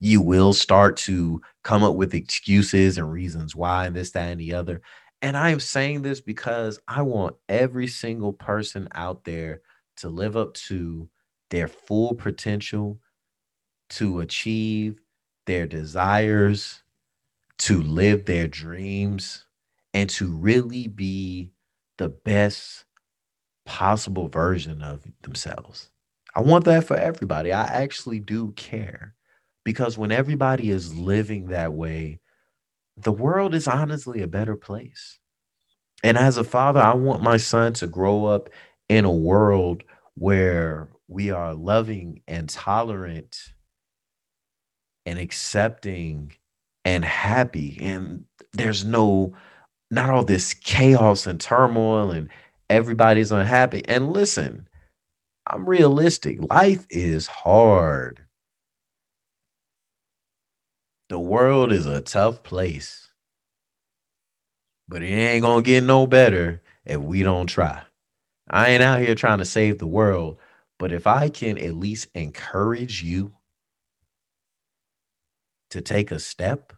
You 0.00 0.22
will 0.22 0.54
start 0.54 0.96
to 0.98 1.42
come 1.62 1.82
up 1.82 1.94
with 1.94 2.14
excuses 2.14 2.96
and 2.96 3.12
reasons 3.12 3.54
why, 3.54 3.84
and 3.84 3.94
this, 3.94 4.12
that, 4.12 4.30
and 4.30 4.40
the 4.40 4.54
other. 4.54 4.80
And 5.20 5.36
I 5.36 5.50
am 5.50 5.60
saying 5.60 6.00
this 6.00 6.22
because 6.22 6.80
I 6.88 7.02
want 7.02 7.36
every 7.50 7.86
single 7.86 8.32
person 8.32 8.88
out 8.94 9.22
there 9.24 9.60
to 9.96 10.08
live 10.08 10.36
up 10.36 10.54
to 10.54 11.08
their 11.50 11.68
full 11.68 12.14
potential, 12.14 13.00
to 13.90 14.20
achieve 14.20 15.00
their 15.46 15.66
desires, 15.66 16.82
to 17.58 17.80
live 17.82 18.24
their 18.24 18.48
dreams, 18.48 19.46
and 19.94 20.10
to 20.10 20.30
really 20.36 20.88
be 20.88 21.52
the 21.98 22.08
best 22.08 22.84
possible 23.64 24.28
version 24.28 24.82
of 24.82 25.04
themselves. 25.22 25.90
I 26.34 26.40
want 26.40 26.64
that 26.66 26.84
for 26.84 26.96
everybody. 26.96 27.52
I 27.52 27.64
actually 27.64 28.20
do 28.20 28.52
care 28.52 29.14
because 29.64 29.96
when 29.96 30.12
everybody 30.12 30.70
is 30.70 30.94
living 30.94 31.46
that 31.46 31.72
way, 31.72 32.20
the 32.96 33.12
world 33.12 33.54
is 33.54 33.66
honestly 33.66 34.22
a 34.22 34.28
better 34.28 34.56
place. 34.56 35.18
And 36.04 36.16
as 36.18 36.36
a 36.36 36.44
father, 36.44 36.80
I 36.80 36.94
want 36.94 37.22
my 37.22 37.36
son 37.36 37.72
to 37.74 37.86
grow 37.86 38.26
up 38.26 38.50
in 38.88 39.04
a 39.04 39.10
world 39.12 39.82
where 40.14 40.88
we 41.08 41.30
are 41.30 41.54
loving 41.54 42.22
and 42.26 42.48
tolerant 42.48 43.36
and 45.04 45.18
accepting 45.18 46.32
and 46.84 47.04
happy 47.04 47.78
and 47.80 48.24
there's 48.52 48.84
no 48.84 49.34
not 49.90 50.10
all 50.10 50.24
this 50.24 50.54
chaos 50.54 51.26
and 51.26 51.40
turmoil 51.40 52.10
and 52.10 52.28
everybody's 52.70 53.32
unhappy. 53.32 53.84
And 53.86 54.12
listen 54.12 54.68
i'm 55.48 55.68
realistic. 55.68 56.38
Life 56.50 56.86
is 56.90 57.28
hard. 57.28 58.20
The 61.08 61.20
world 61.20 61.72
is 61.72 61.86
a 61.86 62.00
tough 62.00 62.42
place 62.42 63.10
but 64.88 65.02
it 65.02 65.06
ain't 65.06 65.42
gonna 65.42 65.62
get 65.62 65.84
no 65.84 66.06
better 66.06 66.62
if 66.84 66.98
we 66.98 67.22
don't 67.22 67.46
try 67.46 67.82
I 68.48 68.70
ain't 68.70 68.82
out 68.82 69.00
here 69.00 69.14
trying 69.14 69.38
to 69.38 69.44
save 69.44 69.78
the 69.78 69.86
world, 69.86 70.38
but 70.78 70.92
if 70.92 71.06
I 71.06 71.28
can 71.28 71.58
at 71.58 71.74
least 71.74 72.08
encourage 72.14 73.02
you 73.02 73.34
to 75.70 75.80
take 75.80 76.10
a 76.10 76.18
step, 76.18 76.72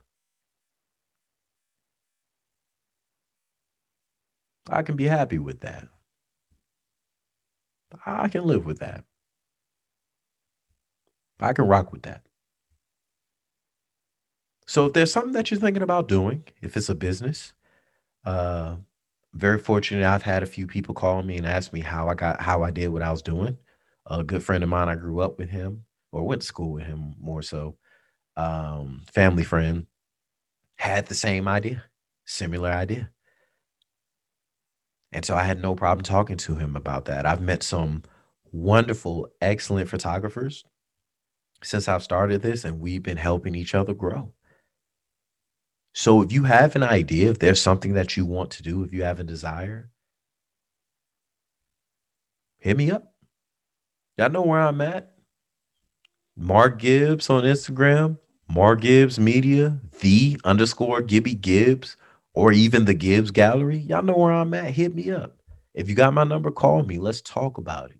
I 4.70 4.82
can 4.82 4.96
be 4.96 5.06
happy 5.06 5.38
with 5.38 5.60
that. 5.60 5.88
I 8.06 8.28
can 8.28 8.44
live 8.44 8.66
with 8.66 8.80
that. 8.80 9.04
I 11.40 11.52
can 11.52 11.66
rock 11.66 11.92
with 11.92 12.02
that. 12.02 12.22
So 14.66 14.86
if 14.86 14.92
there's 14.92 15.12
something 15.12 15.32
that 15.32 15.50
you're 15.50 15.60
thinking 15.60 15.82
about 15.82 16.08
doing, 16.08 16.44
if 16.62 16.76
it's 16.76 16.88
a 16.88 16.94
business, 16.94 17.52
uh, 18.24 18.76
very 19.34 19.58
fortunate. 19.58 20.04
I've 20.04 20.22
had 20.22 20.42
a 20.42 20.46
few 20.46 20.66
people 20.66 20.94
call 20.94 21.22
me 21.22 21.36
and 21.36 21.46
ask 21.46 21.72
me 21.72 21.80
how 21.80 22.08
I 22.08 22.14
got 22.14 22.40
how 22.40 22.62
I 22.62 22.70
did 22.70 22.88
what 22.88 23.02
I 23.02 23.10
was 23.10 23.22
doing. 23.22 23.56
A 24.06 24.24
good 24.24 24.42
friend 24.42 24.64
of 24.64 24.70
mine, 24.70 24.88
I 24.88 24.94
grew 24.94 25.20
up 25.20 25.38
with 25.38 25.50
him 25.50 25.84
or 26.12 26.24
went 26.26 26.42
to 26.42 26.46
school 26.46 26.72
with 26.72 26.84
him 26.84 27.14
more 27.20 27.42
so. 27.42 27.76
Um, 28.36 29.04
family 29.12 29.44
friend 29.44 29.86
had 30.76 31.06
the 31.06 31.14
same 31.14 31.48
idea, 31.48 31.84
similar 32.24 32.70
idea. 32.70 33.10
And 35.12 35.24
so 35.24 35.34
I 35.34 35.42
had 35.42 35.60
no 35.60 35.74
problem 35.74 36.04
talking 36.04 36.36
to 36.38 36.54
him 36.56 36.76
about 36.76 37.06
that. 37.06 37.26
I've 37.26 37.40
met 37.40 37.62
some 37.62 38.02
wonderful, 38.52 39.28
excellent 39.40 39.88
photographers 39.88 40.64
since 41.62 41.88
I've 41.88 42.02
started 42.02 42.42
this, 42.42 42.64
and 42.64 42.80
we've 42.80 43.02
been 43.02 43.16
helping 43.16 43.54
each 43.54 43.74
other 43.74 43.94
grow. 43.94 44.32
So 45.98 46.22
if 46.22 46.30
you 46.30 46.44
have 46.44 46.76
an 46.76 46.84
idea, 46.84 47.28
if 47.28 47.40
there's 47.40 47.60
something 47.60 47.94
that 47.94 48.16
you 48.16 48.24
want 48.24 48.52
to 48.52 48.62
do, 48.62 48.84
if 48.84 48.92
you 48.92 49.02
have 49.02 49.18
a 49.18 49.24
desire, 49.24 49.90
hit 52.60 52.76
me 52.76 52.92
up. 52.92 53.12
Y'all 54.16 54.30
know 54.30 54.42
where 54.42 54.60
I'm 54.60 54.80
at. 54.80 55.10
Mark 56.36 56.78
Gibbs 56.78 57.28
on 57.30 57.42
Instagram, 57.42 58.16
Mark 58.48 58.82
Gibbs 58.82 59.18
Media, 59.18 59.80
the 59.98 60.40
underscore 60.44 61.02
Gibby 61.02 61.34
Gibbs, 61.34 61.96
or 62.32 62.52
even 62.52 62.84
the 62.84 62.94
Gibbs 62.94 63.32
Gallery, 63.32 63.78
y'all 63.78 64.04
know 64.04 64.16
where 64.16 64.32
I'm 64.32 64.54
at. 64.54 64.70
Hit 64.74 64.94
me 64.94 65.10
up. 65.10 65.36
If 65.74 65.88
you 65.88 65.96
got 65.96 66.14
my 66.14 66.22
number, 66.22 66.52
call 66.52 66.84
me. 66.84 66.98
Let's 66.98 67.22
talk 67.22 67.58
about 67.58 67.90
it. 67.90 67.98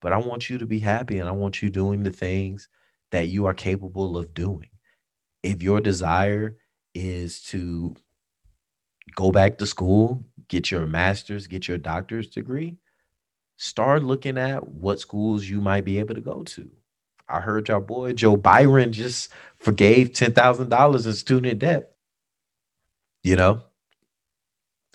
But 0.00 0.14
I 0.14 0.16
want 0.16 0.48
you 0.48 0.56
to 0.56 0.66
be 0.66 0.78
happy 0.78 1.18
and 1.18 1.28
I 1.28 1.32
want 1.32 1.60
you 1.60 1.68
doing 1.68 2.04
the 2.04 2.10
things 2.10 2.70
that 3.10 3.28
you 3.28 3.44
are 3.44 3.52
capable 3.52 4.16
of 4.16 4.32
doing. 4.32 4.70
If 5.42 5.62
your 5.62 5.82
desire 5.82 6.56
is 6.94 7.42
to 7.44 7.94
go 9.14 9.30
back 9.30 9.58
to 9.58 9.66
school, 9.66 10.24
get 10.48 10.70
your 10.70 10.86
master's, 10.86 11.46
get 11.46 11.68
your 11.68 11.78
doctor's 11.78 12.28
degree, 12.28 12.76
start 13.56 14.02
looking 14.02 14.38
at 14.38 14.68
what 14.68 15.00
schools 15.00 15.44
you 15.44 15.60
might 15.60 15.84
be 15.84 15.98
able 15.98 16.14
to 16.14 16.20
go 16.20 16.42
to. 16.42 16.70
I 17.28 17.40
heard 17.40 17.68
your 17.68 17.80
boy 17.80 18.12
Joe 18.12 18.36
Biden 18.36 18.90
just 18.90 19.30
forgave 19.56 20.10
$10,000 20.12 21.06
in 21.06 21.12
student 21.14 21.58
debt. 21.58 21.92
You 23.22 23.36
know, 23.36 23.62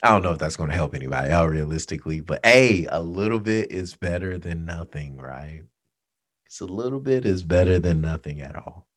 I 0.03 0.09
don't 0.09 0.23
know 0.23 0.33
if 0.33 0.39
that's 0.39 0.57
going 0.57 0.69
to 0.69 0.75
help 0.75 0.95
anybody 0.95 1.31
out 1.31 1.49
realistically, 1.49 2.21
but 2.21 2.45
hey, 2.45 2.88
a 2.89 3.01
little 3.01 3.39
bit 3.39 3.71
is 3.71 3.95
better 3.95 4.38
than 4.38 4.65
nothing, 4.65 5.17
right? 5.17 5.63
It's 6.45 6.62
a 6.62 6.65
little 6.65 6.99
bit 6.99 7.25
is 7.25 7.43
better 7.43 7.79
than 7.79 8.01
nothing 8.01 8.41
at 8.41 8.55
all. 8.55 8.88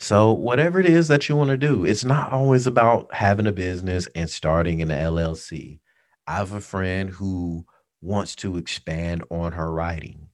So, 0.00 0.32
whatever 0.32 0.78
it 0.78 0.86
is 0.86 1.08
that 1.08 1.28
you 1.28 1.36
want 1.36 1.50
to 1.50 1.56
do, 1.56 1.84
it's 1.84 2.04
not 2.04 2.32
always 2.32 2.66
about 2.66 3.12
having 3.14 3.46
a 3.46 3.52
business 3.52 4.06
and 4.14 4.30
starting 4.30 4.80
an 4.80 4.90
LLC. 4.90 5.80
I 6.26 6.36
have 6.36 6.52
a 6.52 6.60
friend 6.60 7.10
who 7.10 7.66
wants 8.00 8.36
to 8.36 8.56
expand 8.56 9.24
on 9.30 9.52
her 9.52 9.72
writing. 9.72 10.28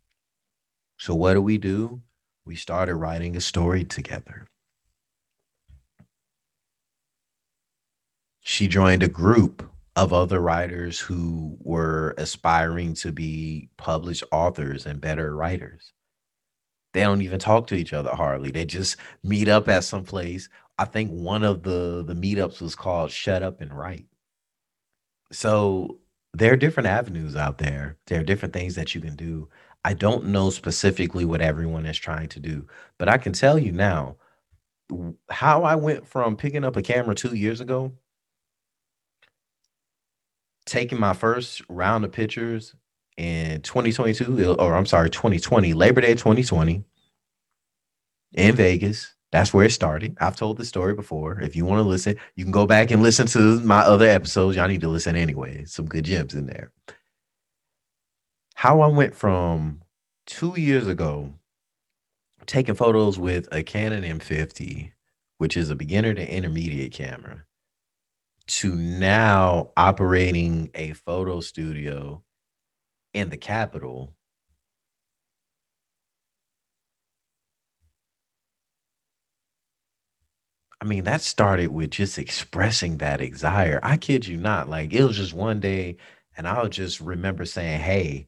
So, 0.99 1.15
what 1.15 1.35
do 1.35 1.43
we 1.43 1.57
do? 1.57 2.03
We 2.45 2.57
started 2.57 2.97
writing 2.97 3.37
a 3.37 3.41
story 3.41 3.85
together. 3.85 4.47
She 8.41 8.69
joined 8.69 9.03
a 9.03 9.09
group 9.09 9.71
of 9.97 10.13
other 10.13 10.41
writers 10.41 11.01
who 11.01 11.57
were 11.61 12.15
aspiring 12.19 12.95
to 12.97 13.13
be 13.13 13.71
published 13.79 14.25
authors 14.31 14.85
and 14.85 15.01
better 15.01 15.35
writers. 15.35 15.95
They 16.95 17.03
don't 17.03 17.23
even 17.23 17.41
talk 17.41 17.67
to 17.69 17.77
each 17.77 17.93
other 17.93 18.11
hardly. 18.13 18.51
They 18.53 18.65
just 18.67 18.97
meet 19.25 19.49
up 19.49 19.69
at 19.69 19.85
some 19.85 20.05
place. 20.05 20.49
I 20.79 20.87
think 20.87 21.11
one 21.11 21.45
of 21.45 21.63
the 21.65 22.05
the 22.07 22.15
meetups 22.15 22.63
was 22.63 22.75
called 22.77 23.11
Shut 23.13 23.43
Up 23.43 23.61
and 23.61 23.77
Write. 23.77 24.07
So 25.33 25.99
there 26.33 26.53
are 26.53 26.57
different 26.57 26.89
avenues 26.89 27.37
out 27.37 27.59
there. 27.59 27.99
There 28.07 28.21
are 28.21 28.25
different 28.25 28.55
things 28.55 28.75
that 28.77 28.95
you 28.95 29.01
can 29.01 29.17
do. 29.17 29.49
I 29.85 29.95
don't 29.95 30.27
know 30.27 30.51
specifically 30.51 31.25
what 31.25 31.43
everyone 31.43 31.87
is 31.87 31.99
trying 31.99 32.29
to 32.31 32.41
do, 32.41 32.67
but 32.99 33.09
I 33.09 33.19
can 33.19 33.33
tell 33.33 33.59
you 33.59 33.73
now 33.73 34.17
how 35.31 35.65
I 35.65 35.77
went 35.77 36.07
from 36.07 36.37
picking 36.37 36.65
up 36.65 36.77
a 36.77 36.83
camera 36.83 37.15
2 37.15 37.37
years 37.37 37.61
ago 37.61 37.93
taking 40.67 40.99
my 41.01 41.15
first 41.15 41.63
round 41.69 42.05
of 42.05 42.13
pictures 42.13 42.75
in 43.17 43.61
2022 43.63 44.55
or 44.55 44.75
I'm 44.75 44.87
sorry 44.87 45.11
2020 45.11 45.73
Labor 45.73 46.01
Day 46.01 46.15
2020 46.15 46.85
in 48.33 48.57
Vegas 48.57 49.15
that's 49.35 49.53
where 49.53 49.65
it 49.65 49.73
started. 49.73 50.17
I've 50.21 50.37
told 50.37 50.59
the 50.59 50.65
story 50.65 50.95
before. 50.95 51.41
If 51.41 51.57
you 51.57 51.65
want 51.65 51.81
to 51.81 51.89
listen, 51.89 52.15
you 52.37 52.45
can 52.45 52.53
go 52.53 52.67
back 52.67 52.93
and 52.93 53.03
listen 53.03 53.27
to 53.27 53.59
my 53.63 53.81
other 53.81 54.07
episodes. 54.07 54.57
Y'all 54.57 54.69
need 54.69 54.83
to 54.83 54.89
listen 54.89 55.17
anyway. 55.17 55.65
Some 55.65 55.87
good 55.87 56.05
gems 56.05 56.35
in 56.35 56.47
there. 56.47 56.71
How 58.55 58.81
I 58.81 58.87
went 58.87 59.17
from 59.17 59.83
two 60.25 60.55
years 60.57 60.87
ago 60.87 61.35
taking 62.47 62.77
photos 62.77 63.19
with 63.19 63.49
a 63.51 63.65
Canon 63.65 64.05
M50, 64.05 64.93
which 65.39 65.57
is 65.57 65.69
a 65.69 65.75
beginner 65.75 66.15
to 66.15 66.33
intermediate 66.33 66.93
camera, 66.93 67.45
to 68.47 68.77
now 68.77 69.71
operating 69.77 70.71
a 70.77 70.93
photo 70.93 71.41
studio 71.41 72.23
in 73.15 73.31
the 73.31 73.39
capital 73.39 74.15
I 80.81 80.85
mean, 80.85 81.05
that 81.05 81.23
started 81.23 81.69
with 81.69 81.91
just 81.91 82.19
expressing 82.19 82.99
that 82.99 83.19
desire. 83.21 83.81
I 83.83 83.97
kid 83.97 84.27
you 84.27 84.37
not. 84.37 84.69
Like 84.69 84.93
it 84.93 85.05
was 85.05 85.17
just 85.17 85.33
one 85.35 85.61
day, 85.61 85.97
and 86.37 86.47
I'll 86.47 86.69
just 86.69 87.01
remember 87.01 87.45
saying, 87.45 87.81
Hey, 87.81 88.27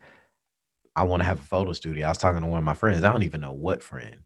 I 0.96 1.04
want 1.04 1.22
to 1.22 1.26
have 1.26 1.40
a 1.40 1.44
photo 1.44 1.72
studio. 1.74 2.06
I 2.06 2.10
was 2.10 2.18
talking 2.18 2.42
to 2.42 2.46
one 2.48 2.58
of 2.58 2.64
my 2.64 2.74
friends. 2.74 3.04
I 3.04 3.12
don't 3.12 3.24
even 3.24 3.40
know 3.42 3.52
what 3.52 3.82
friend. 3.82 4.18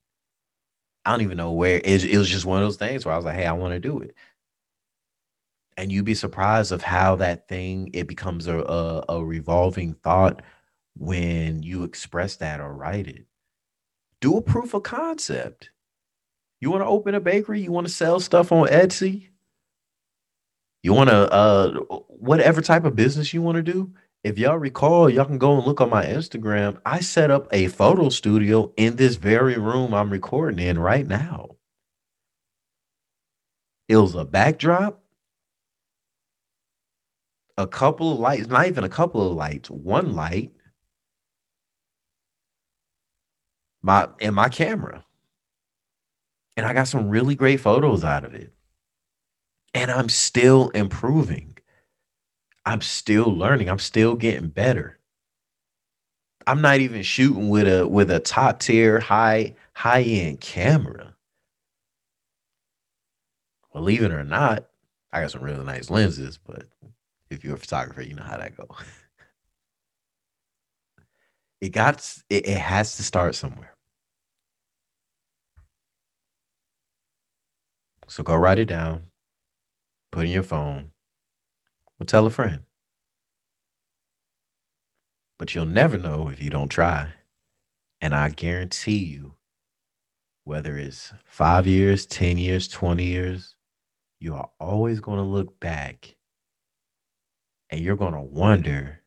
I 1.04 1.12
don't 1.12 1.22
even 1.22 1.36
know 1.36 1.52
where. 1.52 1.80
It, 1.84 2.04
it 2.04 2.18
was 2.18 2.28
just 2.28 2.44
one 2.44 2.58
of 2.62 2.66
those 2.66 2.76
things 2.76 3.04
where 3.04 3.14
I 3.14 3.16
was 3.16 3.24
like, 3.24 3.36
Hey, 3.36 3.46
I 3.46 3.52
want 3.52 3.72
to 3.74 3.80
do 3.80 4.00
it. 4.00 4.14
And 5.80 5.90
you'd 5.90 6.04
be 6.04 6.14
surprised 6.14 6.72
of 6.72 6.82
how 6.82 7.16
that 7.16 7.48
thing 7.48 7.88
it 7.94 8.06
becomes 8.06 8.46
a, 8.46 8.58
a, 8.58 9.04
a 9.08 9.24
revolving 9.24 9.94
thought 9.94 10.42
when 10.94 11.62
you 11.62 11.84
express 11.84 12.36
that 12.36 12.60
or 12.60 12.74
write 12.74 13.06
it. 13.08 13.24
Do 14.20 14.36
a 14.36 14.42
proof 14.42 14.74
of 14.74 14.82
concept 14.82 15.70
you 16.60 16.70
want 16.70 16.82
to 16.82 16.86
open 16.86 17.14
a 17.14 17.20
bakery? 17.20 17.62
You 17.62 17.72
want 17.72 17.86
to 17.86 17.92
sell 17.92 18.20
stuff 18.20 18.52
on 18.52 18.68
Etsy? 18.68 19.28
You 20.82 20.92
want 20.92 21.08
to 21.08 21.32
uh 21.32 21.72
whatever 22.08 22.60
type 22.60 22.84
of 22.84 22.94
business 22.94 23.32
you 23.32 23.40
want 23.40 23.56
to 23.56 23.62
do? 23.62 23.90
If 24.22 24.38
y'all 24.38 24.58
recall, 24.58 25.08
y'all 25.08 25.24
can 25.24 25.38
go 25.38 25.56
and 25.56 25.66
look 25.66 25.80
on 25.80 25.88
my 25.88 26.04
Instagram. 26.04 26.78
I 26.84 27.00
set 27.00 27.30
up 27.30 27.48
a 27.52 27.68
photo 27.68 28.10
studio 28.10 28.70
in 28.76 28.96
this 28.96 29.16
very 29.16 29.56
room 29.56 29.94
I'm 29.94 30.10
recording 30.10 30.58
in 30.58 30.78
right 30.78 31.06
now. 31.06 31.56
It 33.88 33.96
was 33.96 34.14
a 34.14 34.26
backdrop, 34.26 34.99
a 37.58 37.66
couple 37.66 38.12
of 38.12 38.18
lights, 38.18 38.48
not 38.48 38.66
even 38.66 38.84
a 38.84 38.88
couple 38.88 39.26
of 39.26 39.36
lights, 39.36 39.70
one 39.70 40.14
light, 40.14 40.52
my 43.82 44.08
and 44.20 44.34
my 44.34 44.48
camera. 44.48 45.04
And 46.56 46.66
I 46.66 46.72
got 46.74 46.88
some 46.88 47.08
really 47.08 47.34
great 47.34 47.60
photos 47.60 48.04
out 48.04 48.24
of 48.24 48.34
it. 48.34 48.52
And 49.72 49.90
I'm 49.90 50.08
still 50.08 50.70
improving. 50.70 51.56
I'm 52.66 52.80
still 52.80 53.34
learning. 53.34 53.70
I'm 53.70 53.78
still 53.78 54.16
getting 54.16 54.48
better. 54.48 54.98
I'm 56.46 56.60
not 56.60 56.80
even 56.80 57.02
shooting 57.02 57.48
with 57.48 57.68
a 57.68 57.86
with 57.86 58.10
a 58.10 58.20
top 58.20 58.60
tier 58.60 59.00
high 59.00 59.54
high 59.74 60.02
end 60.02 60.40
camera. 60.40 61.14
Believe 63.72 64.02
it 64.02 64.12
or 64.12 64.24
not, 64.24 64.66
I 65.12 65.20
got 65.20 65.30
some 65.30 65.42
really 65.42 65.64
nice 65.64 65.90
lenses, 65.90 66.38
but 66.38 66.64
if 67.30 67.44
you're 67.44 67.54
a 67.54 67.58
photographer, 67.58 68.02
you 68.02 68.14
know 68.14 68.22
how 68.22 68.36
that 68.36 68.56
goes. 68.56 68.68
it 71.60 71.70
got 71.70 71.98
it, 72.28 72.46
it 72.46 72.58
has 72.58 72.96
to 72.96 73.02
start 73.02 73.34
somewhere. 73.34 73.74
So 78.08 78.24
go 78.24 78.34
write 78.34 78.58
it 78.58 78.64
down, 78.64 79.04
put 80.10 80.24
in 80.24 80.32
your 80.32 80.42
phone, 80.42 80.90
or 82.00 82.06
tell 82.06 82.26
a 82.26 82.30
friend. 82.30 82.60
But 85.38 85.54
you'll 85.54 85.66
never 85.66 85.96
know 85.96 86.28
if 86.28 86.42
you 86.42 86.50
don't 86.50 86.68
try. 86.68 87.12
And 88.00 88.14
I 88.14 88.30
guarantee 88.30 89.04
you, 89.04 89.34
whether 90.44 90.76
it's 90.76 91.12
five 91.24 91.66
years, 91.66 92.04
10 92.06 92.36
years, 92.36 92.66
20 92.66 93.04
years, 93.04 93.54
you 94.18 94.34
are 94.34 94.50
always 94.58 95.00
going 95.00 95.18
to 95.18 95.24
look 95.24 95.60
back 95.60 96.16
and 97.70 97.80
you're 97.80 97.96
going 97.96 98.14
to 98.14 98.20
wonder. 98.20 99.00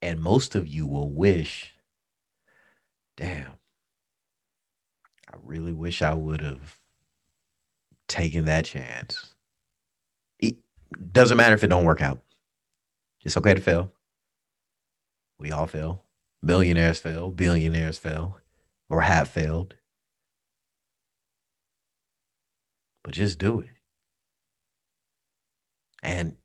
And 0.00 0.20
most 0.20 0.54
of 0.54 0.66
you 0.66 0.86
will 0.86 1.10
wish, 1.10 1.74
damn, 3.16 3.52
I 5.32 5.36
really 5.42 5.72
wish 5.72 6.02
I 6.02 6.14
would 6.14 6.40
have 6.40 6.78
taken 8.08 8.44
that 8.46 8.64
chance. 8.64 9.34
It 10.38 10.56
doesn't 11.12 11.36
matter 11.36 11.54
if 11.54 11.64
it 11.64 11.68
don't 11.68 11.84
work 11.84 12.02
out. 12.02 12.20
It's 13.22 13.36
okay 13.36 13.54
to 13.54 13.60
fail. 13.60 13.92
We 15.38 15.50
all 15.50 15.66
fail. 15.66 16.02
Millionaires 16.42 16.98
fail, 16.98 17.30
billionaires 17.30 17.98
fail, 17.98 18.38
or 18.90 19.00
have 19.00 19.28
failed. 19.28 19.74
But 23.02 23.14
just 23.14 23.38
do 23.38 23.60
it. 23.60 23.70
And 26.04 26.36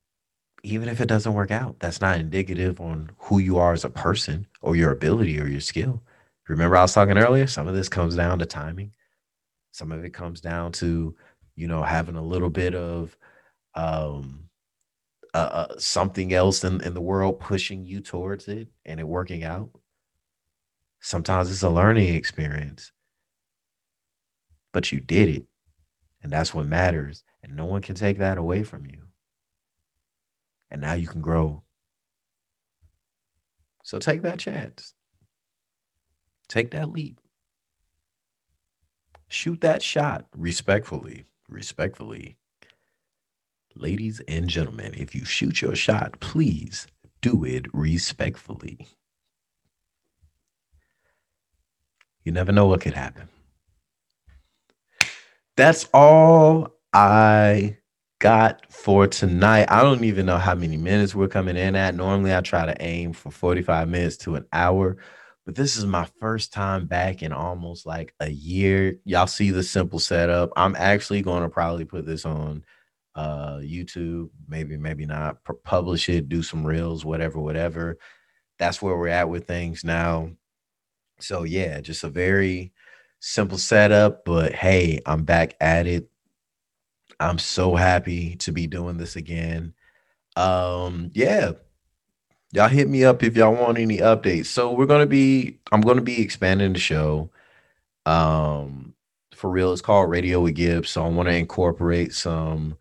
even 0.64 0.90
if 0.90 1.02
it 1.02 1.08
doesn't 1.08 1.34
work 1.34 1.52
out, 1.52 1.78
that's 1.80 2.02
not 2.02 2.20
indicative 2.20 2.82
on 2.82 3.12
who 3.20 3.40
you 3.40 3.58
are 3.60 3.74
as 3.74 3.86
a 3.86 3.92
person 3.92 4.48
or 4.62 4.76
your 4.76 4.92
ability 4.92 5.40
or 5.42 5.48
your 5.48 5.62
skill. 5.62 6.04
Remember, 6.50 6.78
I 6.78 6.84
was 6.84 6.94
talking 6.94 7.18
earlier, 7.18 7.48
some 7.48 7.68
of 7.68 7.76
this 7.76 7.90
comes 7.90 8.16
down 8.16 8.40
to 8.40 8.48
timing. 8.48 8.94
Some 9.72 9.92
of 9.92 10.06
it 10.06 10.14
comes 10.14 10.42
down 10.42 10.74
to, 10.74 11.16
you 11.56 11.68
know, 11.68 11.84
having 11.84 12.16
a 12.18 12.24
little 12.24 12.50
bit 12.52 12.76
of 12.76 13.18
um, 13.76 14.50
uh, 15.34 15.38
uh, 15.38 15.80
something 15.80 16.34
else 16.34 16.64
in, 16.64 16.82
in 16.82 16.94
the 16.96 17.02
world 17.02 17.40
pushing 17.40 17.86
you 17.86 18.02
towards 18.02 18.48
it 18.48 18.70
and 18.86 19.00
it 19.00 19.08
working 19.08 19.44
out. 19.44 19.72
Sometimes 21.02 21.52
it's 21.52 21.64
a 21.64 21.70
learning 21.70 22.16
experience. 22.16 22.92
but 24.74 24.92
you 24.92 25.00
did 25.00 25.30
it. 25.30 25.46
And 26.24 26.32
that's 26.32 26.54
what 26.54 26.68
matters. 26.68 27.24
And 27.44 27.56
no 27.56 27.66
one 27.66 27.82
can 27.84 27.96
take 27.96 28.20
that 28.20 28.38
away 28.38 28.64
from 28.64 28.86
you. 28.88 29.09
And 30.72 30.82
now 30.82 30.94
you 30.94 31.08
can 31.08 31.22
grow. 31.22 31.64
So 33.84 33.98
take 34.00 34.22
that 34.22 34.40
chance. 34.40 34.94
Take 36.48 36.72
that 36.72 36.92
leap. 36.92 37.20
Shoot 39.28 39.62
that 39.62 39.82
shot 39.82 40.26
respectfully. 40.36 41.26
Respectfully. 41.48 42.38
Ladies 43.76 44.22
and 44.28 44.48
gentlemen, 44.48 44.94
if 44.96 45.16
you 45.16 45.26
shoot 45.26 45.62
your 45.62 45.76
shot, 45.76 46.20
please 46.20 46.88
do 47.22 47.44
it 47.44 47.66
respectfully. 47.74 48.88
You 52.24 52.32
never 52.32 52.52
know 52.52 52.68
what 52.68 52.82
could 52.82 52.94
happen. 52.94 53.30
That's 55.56 55.88
all 55.94 56.76
I 56.94 57.79
got 58.20 58.72
for 58.72 59.08
tonight. 59.08 59.68
I 59.70 59.82
don't 59.84 60.04
even 60.04 60.26
know 60.26 60.38
how 60.38 60.56
many 60.56 60.78
minutes 60.78 61.16
we're 61.16 61.28
coming 61.28 61.58
in 61.58 61.76
at. 61.76 61.96
Normally, 61.96 62.36
I 62.36 62.42
try 62.42 62.66
to 62.66 62.82
aim 62.82 63.14
for 63.14 63.32
45 63.32 63.88
minutes 63.88 64.18
to 64.18 64.36
an 64.36 64.46
hour, 64.54 64.98
but 65.46 65.56
this 65.56 65.78
is 65.78 65.86
my 65.86 66.06
first 66.20 66.54
time 66.54 66.86
back 66.88 67.24
in 67.24 67.32
almost 67.34 67.86
like 67.86 68.14
a 68.20 68.30
year. 68.30 68.98
Y'all 69.06 69.28
see 69.28 69.52
the 69.52 69.64
simple 69.64 70.00
setup. 70.00 70.52
I'm 70.58 70.76
actually 70.78 71.22
going 71.22 71.44
to 71.44 71.50
probably 71.50 71.86
put 71.86 72.06
this 72.06 72.26
on 72.26 72.64
uh 73.16 73.58
YouTube, 73.58 74.30
maybe, 74.48 74.78
maybe 74.78 75.06
not, 75.06 75.44
P- 75.44 75.54
publish 75.64 76.10
it, 76.10 76.30
do 76.30 76.44
some 76.44 76.66
reels, 76.66 77.04
whatever, 77.06 77.40
whatever. 77.40 77.98
That's 78.60 78.82
where 78.82 78.98
we're 78.98 79.10
at 79.10 79.30
with 79.30 79.48
things 79.48 79.84
now. 79.84 80.32
So, 81.20 81.44
yeah, 81.44 81.82
just 81.82 82.04
a 82.04 82.10
very 82.10 82.72
simple 83.20 83.58
setup, 83.58 84.26
but 84.26 84.54
hey, 84.54 85.02
I'm 85.06 85.24
back 85.24 85.56
at 85.60 85.88
it. 85.88 86.10
I'm 87.20 87.38
so 87.38 87.76
happy 87.76 88.36
to 88.38 88.52
be 88.52 88.68
doing 88.68 88.98
this 88.98 89.16
again. 89.16 89.74
Um, 90.36 91.12
yeah. 91.14 91.52
Y'all 92.54 92.70
hit 92.70 92.88
me 92.90 93.04
up 93.04 93.24
if 93.24 93.36
y'all 93.36 93.54
want 93.54 93.78
any 93.78 93.98
updates. 93.98 94.48
So 94.48 94.74
we're 94.74 94.88
gonna 94.88 95.06
be 95.06 95.60
I'm 95.72 95.82
gonna 95.82 96.02
be 96.02 96.22
expanding 96.22 96.74
the 96.74 96.80
show. 96.80 97.30
Um 98.06 98.96
for 99.36 99.50
real, 99.52 99.72
it's 99.72 99.82
called 99.82 100.10
Radio 100.10 100.42
with 100.42 100.56
Gibbs. 100.56 100.90
So 100.90 101.06
I 101.06 101.10
want 101.10 101.30
to 101.30 101.36
incorporate 101.36 102.14
some 102.14 102.78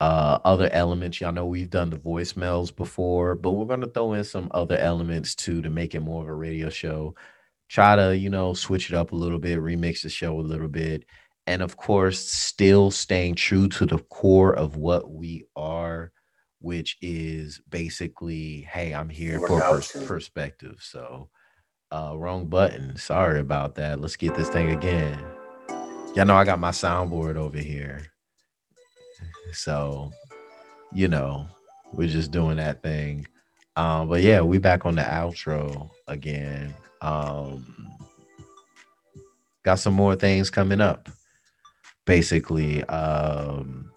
uh 0.00 0.38
other 0.44 0.70
elements. 0.72 1.20
Y'all 1.20 1.32
know 1.32 1.46
we've 1.46 1.70
done 1.70 1.90
the 1.90 1.98
voicemails 1.98 2.74
before, 2.74 3.34
but 3.34 3.52
we're 3.52 3.66
gonna 3.66 3.88
throw 3.88 4.12
in 4.12 4.24
some 4.24 4.48
other 4.52 4.76
elements 4.76 5.34
too 5.34 5.60
to 5.62 5.70
make 5.70 5.94
it 5.94 6.00
more 6.00 6.22
of 6.22 6.28
a 6.28 6.34
radio 6.34 6.70
show. 6.70 7.14
Try 7.68 7.96
to, 7.96 8.16
you 8.16 8.30
know, 8.30 8.54
switch 8.54 8.90
it 8.90 8.96
up 8.96 9.12
a 9.12 9.16
little 9.16 9.38
bit, 9.38 9.58
remix 9.58 10.02
the 10.02 10.08
show 10.08 10.38
a 10.38 10.42
little 10.42 10.68
bit 10.68 11.04
and 11.50 11.62
of 11.62 11.76
course 11.76 12.20
still 12.20 12.92
staying 12.92 13.34
true 13.34 13.66
to 13.66 13.84
the 13.84 13.98
core 13.98 14.54
of 14.54 14.76
what 14.76 15.10
we 15.10 15.44
are 15.56 16.12
which 16.60 16.96
is 17.02 17.60
basically 17.68 18.60
hey 18.70 18.94
i'm 18.94 19.08
here 19.08 19.40
for 19.40 19.60
pers- 19.60 20.06
perspective. 20.06 20.78
So 20.80 21.28
uh 21.90 22.14
wrong 22.16 22.46
button. 22.46 22.96
Sorry 22.96 23.40
about 23.40 23.74
that. 23.74 24.00
Let's 24.00 24.14
get 24.14 24.36
this 24.36 24.48
thing 24.48 24.70
again. 24.70 25.18
Y'all 26.14 26.24
know 26.24 26.36
i 26.36 26.44
got 26.44 26.60
my 26.60 26.70
soundboard 26.70 27.34
over 27.34 27.58
here. 27.58 28.06
So 29.52 30.12
you 30.92 31.08
know 31.08 31.48
we're 31.92 32.06
just 32.06 32.30
doing 32.30 32.58
that 32.58 32.80
thing. 32.80 33.26
Um 33.74 34.08
but 34.08 34.22
yeah 34.22 34.40
we 34.40 34.58
back 34.58 34.86
on 34.86 34.94
the 34.94 35.02
outro 35.02 35.90
again. 36.06 36.74
Um 37.02 37.88
got 39.64 39.80
some 39.80 39.94
more 39.94 40.14
things 40.14 40.48
coming 40.48 40.80
up 40.80 41.08
basically 42.10 42.82
um 42.86 43.88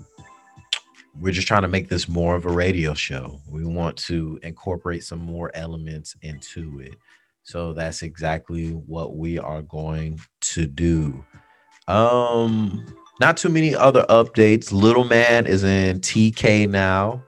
we're 1.19 1.34
just 1.34 1.47
trying 1.47 1.63
to 1.63 1.67
make 1.67 1.89
this 1.89 2.08
more 2.08 2.36
of 2.36 2.45
a 2.45 2.52
radio 2.52 2.93
show. 2.93 3.39
We 3.49 3.65
want 3.65 3.97
to 4.10 4.39
incorporate 4.43 5.04
some 5.04 5.17
more 5.19 5.49
elements 5.56 6.15
into 6.21 6.80
it. 6.80 6.95
So 7.41 7.73
that's 7.73 8.04
exactly 8.04 8.69
what 8.69 9.15
we 9.15 9.39
are 9.39 9.63
going 9.63 10.19
to 10.41 10.67
do. 10.67 11.26
Um 11.88 12.86
not 13.19 13.36
too 13.36 13.49
many 13.49 13.76
other 13.76 14.06
updates. 14.10 14.71
Little 14.71 15.06
man 15.06 15.47
is 15.47 15.63
in 15.63 15.99
tk 15.99 16.69
now 16.69 17.23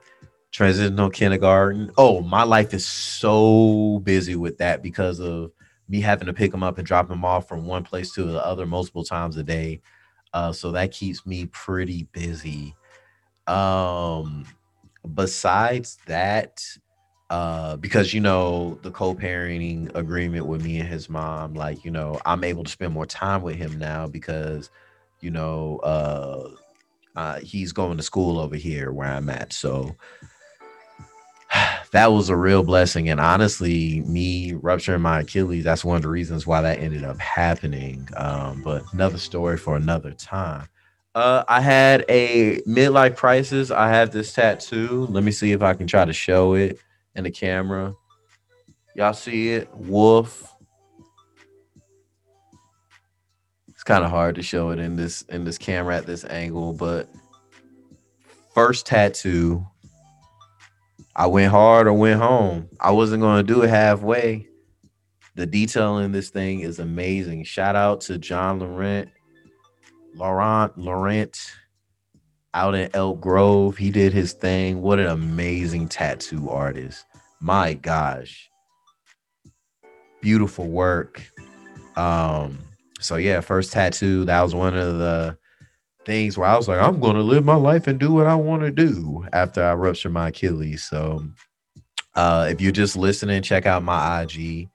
transitional 0.52 1.10
kindergarten. 1.10 1.90
Oh 1.98 2.20
my 2.20 2.44
life 2.44 2.72
is 2.72 2.86
so 2.86 3.98
busy 4.04 4.36
with 4.36 4.56
that 4.58 4.84
because 4.84 5.18
of 5.18 5.50
me 5.88 6.00
having 6.00 6.26
to 6.26 6.32
pick 6.32 6.54
him 6.54 6.62
up 6.62 6.78
and 6.78 6.86
drop 6.86 7.10
him 7.10 7.24
off 7.24 7.48
from 7.48 7.66
one 7.66 7.82
place 7.82 8.12
to 8.12 8.22
the 8.22 8.46
other 8.46 8.66
multiple 8.66 9.02
times 9.02 9.36
a 9.36 9.42
day 9.42 9.80
uh, 10.36 10.52
so 10.52 10.70
that 10.70 10.92
keeps 10.92 11.24
me 11.24 11.46
pretty 11.46 12.06
busy. 12.12 12.76
Um, 13.46 14.44
besides 15.14 15.96
that, 16.06 16.62
uh, 17.30 17.76
because 17.78 18.12
you 18.12 18.20
know 18.20 18.78
the 18.82 18.90
co-parenting 18.90 19.90
agreement 19.94 20.44
with 20.44 20.62
me 20.62 20.78
and 20.78 20.86
his 20.86 21.08
mom, 21.08 21.54
like 21.54 21.86
you 21.86 21.90
know, 21.90 22.20
I'm 22.26 22.44
able 22.44 22.64
to 22.64 22.70
spend 22.70 22.92
more 22.92 23.06
time 23.06 23.40
with 23.40 23.56
him 23.56 23.78
now 23.78 24.08
because 24.08 24.68
you 25.22 25.30
know 25.30 25.78
uh, 25.78 26.50
uh, 27.18 27.40
he's 27.40 27.72
going 27.72 27.96
to 27.96 28.02
school 28.02 28.38
over 28.38 28.56
here 28.56 28.92
where 28.92 29.08
I'm 29.08 29.30
at. 29.30 29.54
So 29.54 29.96
that 31.96 32.12
was 32.12 32.28
a 32.28 32.36
real 32.36 32.62
blessing. 32.62 33.08
And 33.08 33.18
honestly, 33.18 34.02
me 34.02 34.52
rupturing 34.52 35.00
my 35.00 35.20
Achilles, 35.20 35.64
that's 35.64 35.82
one 35.82 35.96
of 35.96 36.02
the 36.02 36.10
reasons 36.10 36.46
why 36.46 36.60
that 36.60 36.78
ended 36.78 37.04
up 37.04 37.18
happening. 37.18 38.06
Um, 38.18 38.60
but 38.62 38.84
another 38.92 39.16
story 39.16 39.56
for 39.56 39.76
another 39.76 40.10
time. 40.10 40.68
Uh, 41.14 41.44
I 41.48 41.62
had 41.62 42.04
a 42.10 42.60
midlife 42.68 43.16
crisis. 43.16 43.70
I 43.70 43.88
have 43.88 44.10
this 44.10 44.34
tattoo. 44.34 45.06
Let 45.08 45.24
me 45.24 45.32
see 45.32 45.52
if 45.52 45.62
I 45.62 45.72
can 45.72 45.86
try 45.86 46.04
to 46.04 46.12
show 46.12 46.52
it 46.52 46.78
in 47.14 47.24
the 47.24 47.30
camera. 47.30 47.94
Y'all 48.94 49.14
see 49.14 49.52
it? 49.52 49.74
Wolf. 49.74 50.54
It's 53.68 53.84
kind 53.84 54.04
of 54.04 54.10
hard 54.10 54.34
to 54.34 54.42
show 54.42 54.68
it 54.68 54.78
in 54.78 54.96
this 54.96 55.22
in 55.22 55.44
this 55.44 55.56
camera 55.56 55.96
at 55.96 56.04
this 56.04 56.26
angle, 56.26 56.74
but 56.74 57.08
first 58.52 58.84
tattoo 58.84 59.66
I 61.18 61.26
went 61.26 61.50
hard 61.50 61.86
or 61.86 61.94
went 61.94 62.20
home. 62.20 62.68
I 62.78 62.90
wasn't 62.90 63.22
going 63.22 63.38
to 63.44 63.54
do 63.54 63.62
it 63.62 63.70
halfway. 63.70 64.48
The 65.34 65.46
detail 65.46 65.96
in 65.98 66.12
this 66.12 66.28
thing 66.28 66.60
is 66.60 66.78
amazing. 66.78 67.44
Shout 67.44 67.74
out 67.74 68.02
to 68.02 68.18
John 68.18 68.58
Laurent, 68.58 69.08
Laurent, 70.14 70.76
Laurent 70.76 71.52
out 72.52 72.74
in 72.74 72.90
Elk 72.92 73.18
Grove. 73.22 73.78
He 73.78 73.90
did 73.90 74.12
his 74.12 74.34
thing. 74.34 74.82
What 74.82 74.98
an 74.98 75.06
amazing 75.06 75.88
tattoo 75.88 76.50
artist. 76.50 77.06
My 77.40 77.72
gosh. 77.72 78.50
Beautiful 80.20 80.68
work. 80.68 81.22
Um, 81.96 82.58
so 83.00 83.16
yeah, 83.16 83.40
first 83.40 83.72
tattoo. 83.72 84.26
That 84.26 84.42
was 84.42 84.54
one 84.54 84.76
of 84.76 84.98
the 84.98 85.38
things 86.06 86.38
where 86.38 86.48
I 86.48 86.56
was 86.56 86.68
like, 86.68 86.80
I'm 86.80 87.00
going 87.00 87.16
to 87.16 87.22
live 87.22 87.44
my 87.44 87.56
life 87.56 87.86
and 87.86 87.98
do 87.98 88.12
what 88.12 88.26
I 88.26 88.36
want 88.36 88.62
to 88.62 88.70
do 88.70 89.26
after 89.32 89.62
I 89.62 89.74
rupture 89.74 90.08
my 90.08 90.28
Achilles. 90.28 90.84
So, 90.84 91.26
uh, 92.14 92.48
if 92.50 92.60
you're 92.60 92.72
just 92.72 92.96
listening, 92.96 93.42
check 93.42 93.66
out 93.66 93.82
my 93.82 94.22
IG. 94.22 94.68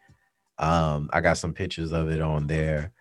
Um, 0.59 1.09
I 1.11 1.21
got 1.21 1.37
some 1.39 1.53
pictures 1.53 1.91
of 1.91 2.09
it 2.09 2.21
on 2.21 2.45
there. 2.45 2.91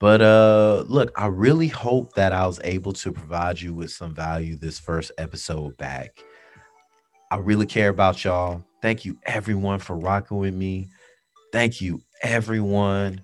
But 0.00 0.20
uh, 0.20 0.84
look, 0.86 1.10
I 1.16 1.26
really 1.26 1.68
hope 1.68 2.14
that 2.14 2.32
I 2.32 2.46
was 2.46 2.60
able 2.62 2.92
to 2.92 3.12
provide 3.12 3.60
you 3.60 3.72
with 3.74 3.90
some 3.90 4.14
value 4.14 4.56
this 4.56 4.78
first 4.78 5.10
episode 5.16 5.76
back. 5.78 6.22
I 7.30 7.36
really 7.38 7.66
care 7.66 7.88
about 7.88 8.22
y'all. 8.24 8.62
Thank 8.82 9.04
you, 9.04 9.18
everyone, 9.24 9.80
for 9.80 9.96
rocking 9.96 10.36
with 10.36 10.54
me. 10.54 10.88
Thank 11.52 11.80
you, 11.80 12.02
everyone 12.22 13.22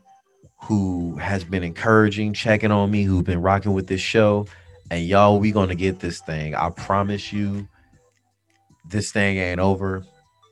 who 0.65 1.17
has 1.19 1.45
been 1.45 1.63
encouraging, 1.63 2.33
checking 2.33 2.71
on 2.71 2.91
me, 2.91 3.03
who've 3.03 3.25
been 3.25 3.43
rocking 3.43 3.75
with 3.75 3.87
this 3.87 4.01
show. 4.01 4.47
And 4.91 5.05
y'all, 5.05 5.39
we 5.39 5.53
gonna 5.53 5.75
get 5.75 6.01
this 6.01 6.21
thing. 6.21 6.55
I 6.55 6.71
promise 6.71 7.33
you, 7.33 7.69
this 8.89 9.13
thing 9.13 9.37
ain't 9.37 9.61
over. 9.61 10.05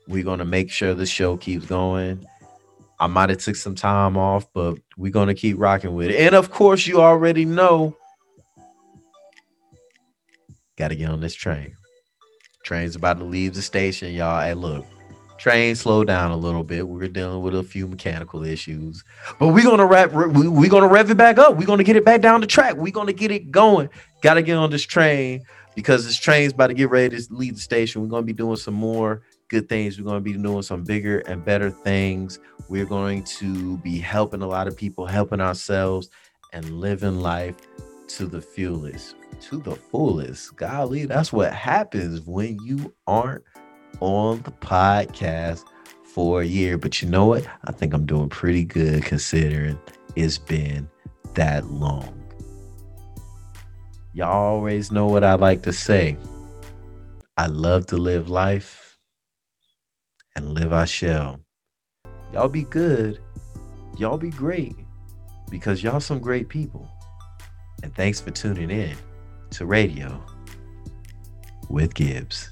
We're 0.08 0.24
gonna 0.24 0.44
make 0.44 0.70
sure 0.70 0.92
the 0.92 1.06
show 1.06 1.36
keeps 1.38 1.64
going. 1.64 2.26
I 3.00 3.06
might 3.06 3.30
have 3.30 3.38
took 3.38 3.56
some 3.56 3.74
time 3.74 4.16
off, 4.18 4.46
but 4.52 4.78
we're 4.98 5.12
gonna 5.12 5.34
keep 5.34 5.58
rocking 5.58 5.94
with 5.94 6.10
it. 6.10 6.16
And 6.16 6.34
of 6.34 6.50
course, 6.50 6.86
you 6.86 7.00
already 7.00 7.46
know, 7.46 7.96
gotta 10.76 10.94
get 10.94 11.08
on 11.08 11.20
this 11.20 11.34
train. 11.34 11.74
Train's 12.64 12.96
about 12.96 13.18
to 13.18 13.24
leave 13.24 13.54
the 13.54 13.62
station, 13.62 14.12
y'all. 14.12 14.42
Hey, 14.42 14.54
look, 14.54 14.84
train 15.42 15.74
slow 15.74 16.04
down 16.04 16.30
a 16.30 16.36
little 16.36 16.62
bit. 16.62 16.86
We're 16.86 17.08
dealing 17.08 17.42
with 17.42 17.56
a 17.56 17.64
few 17.64 17.88
mechanical 17.88 18.44
issues, 18.44 19.02
but 19.40 19.48
we're 19.48 19.64
gonna 19.64 19.84
wrap. 19.84 20.12
We, 20.12 20.46
we're 20.46 20.70
gonna 20.70 20.86
rev 20.86 21.10
it 21.10 21.16
back 21.16 21.36
up. 21.36 21.56
We're 21.56 21.66
gonna 21.66 21.82
get 21.82 21.96
it 21.96 22.04
back 22.04 22.20
down 22.20 22.40
the 22.40 22.46
track. 22.46 22.76
We're 22.76 22.92
gonna 22.92 23.12
get 23.12 23.32
it 23.32 23.50
going. 23.50 23.88
Got 24.20 24.34
to 24.34 24.42
get 24.42 24.56
on 24.56 24.70
this 24.70 24.84
train 24.84 25.42
because 25.74 26.06
this 26.06 26.16
train's 26.16 26.52
about 26.52 26.68
to 26.68 26.74
get 26.74 26.90
ready 26.90 27.20
to 27.20 27.34
leave 27.34 27.56
the 27.56 27.60
station. 27.60 28.02
We're 28.02 28.08
gonna 28.08 28.22
be 28.22 28.32
doing 28.32 28.54
some 28.54 28.74
more 28.74 29.22
good 29.48 29.68
things. 29.68 29.98
We're 29.98 30.04
gonna 30.04 30.20
be 30.20 30.32
doing 30.34 30.62
some 30.62 30.84
bigger 30.84 31.18
and 31.26 31.44
better 31.44 31.70
things. 31.70 32.38
We're 32.68 32.86
going 32.86 33.24
to 33.24 33.78
be 33.78 33.98
helping 33.98 34.42
a 34.42 34.46
lot 34.46 34.68
of 34.68 34.76
people, 34.76 35.06
helping 35.06 35.40
ourselves, 35.40 36.08
and 36.52 36.78
living 36.78 37.18
life 37.18 37.56
to 38.06 38.26
the 38.26 38.40
fullest, 38.40 39.16
to 39.40 39.58
the 39.58 39.74
fullest. 39.74 40.54
Golly, 40.54 41.04
that's 41.04 41.32
what 41.32 41.52
happens 41.52 42.20
when 42.20 42.58
you 42.62 42.94
aren't 43.08 43.42
on 44.00 44.42
the 44.42 44.50
podcast 44.50 45.64
for 46.04 46.42
a 46.42 46.46
year. 46.46 46.78
But 46.78 47.02
you 47.02 47.08
know 47.08 47.26
what? 47.26 47.46
I 47.64 47.72
think 47.72 47.94
I'm 47.94 48.06
doing 48.06 48.28
pretty 48.28 48.64
good 48.64 49.04
considering 49.04 49.78
it's 50.16 50.38
been 50.38 50.88
that 51.34 51.66
long. 51.66 52.18
Y'all 54.14 54.30
always 54.30 54.92
know 54.92 55.06
what 55.06 55.24
I 55.24 55.34
like 55.34 55.62
to 55.62 55.72
say. 55.72 56.18
I 57.38 57.46
love 57.46 57.86
to 57.86 57.96
live 57.96 58.28
life 58.28 58.98
and 60.36 60.50
live 60.50 60.72
I 60.72 60.84
shall. 60.84 61.40
Y'all 62.32 62.48
be 62.48 62.64
good. 62.64 63.18
Y'all 63.98 64.18
be 64.18 64.30
great 64.30 64.76
because 65.50 65.82
y'all 65.82 66.00
some 66.00 66.18
great 66.18 66.48
people. 66.48 66.88
And 67.82 67.94
thanks 67.94 68.20
for 68.20 68.30
tuning 68.30 68.70
in 68.70 68.96
to 69.50 69.66
Radio 69.66 70.22
with 71.68 71.94
Gibbs. 71.94 72.51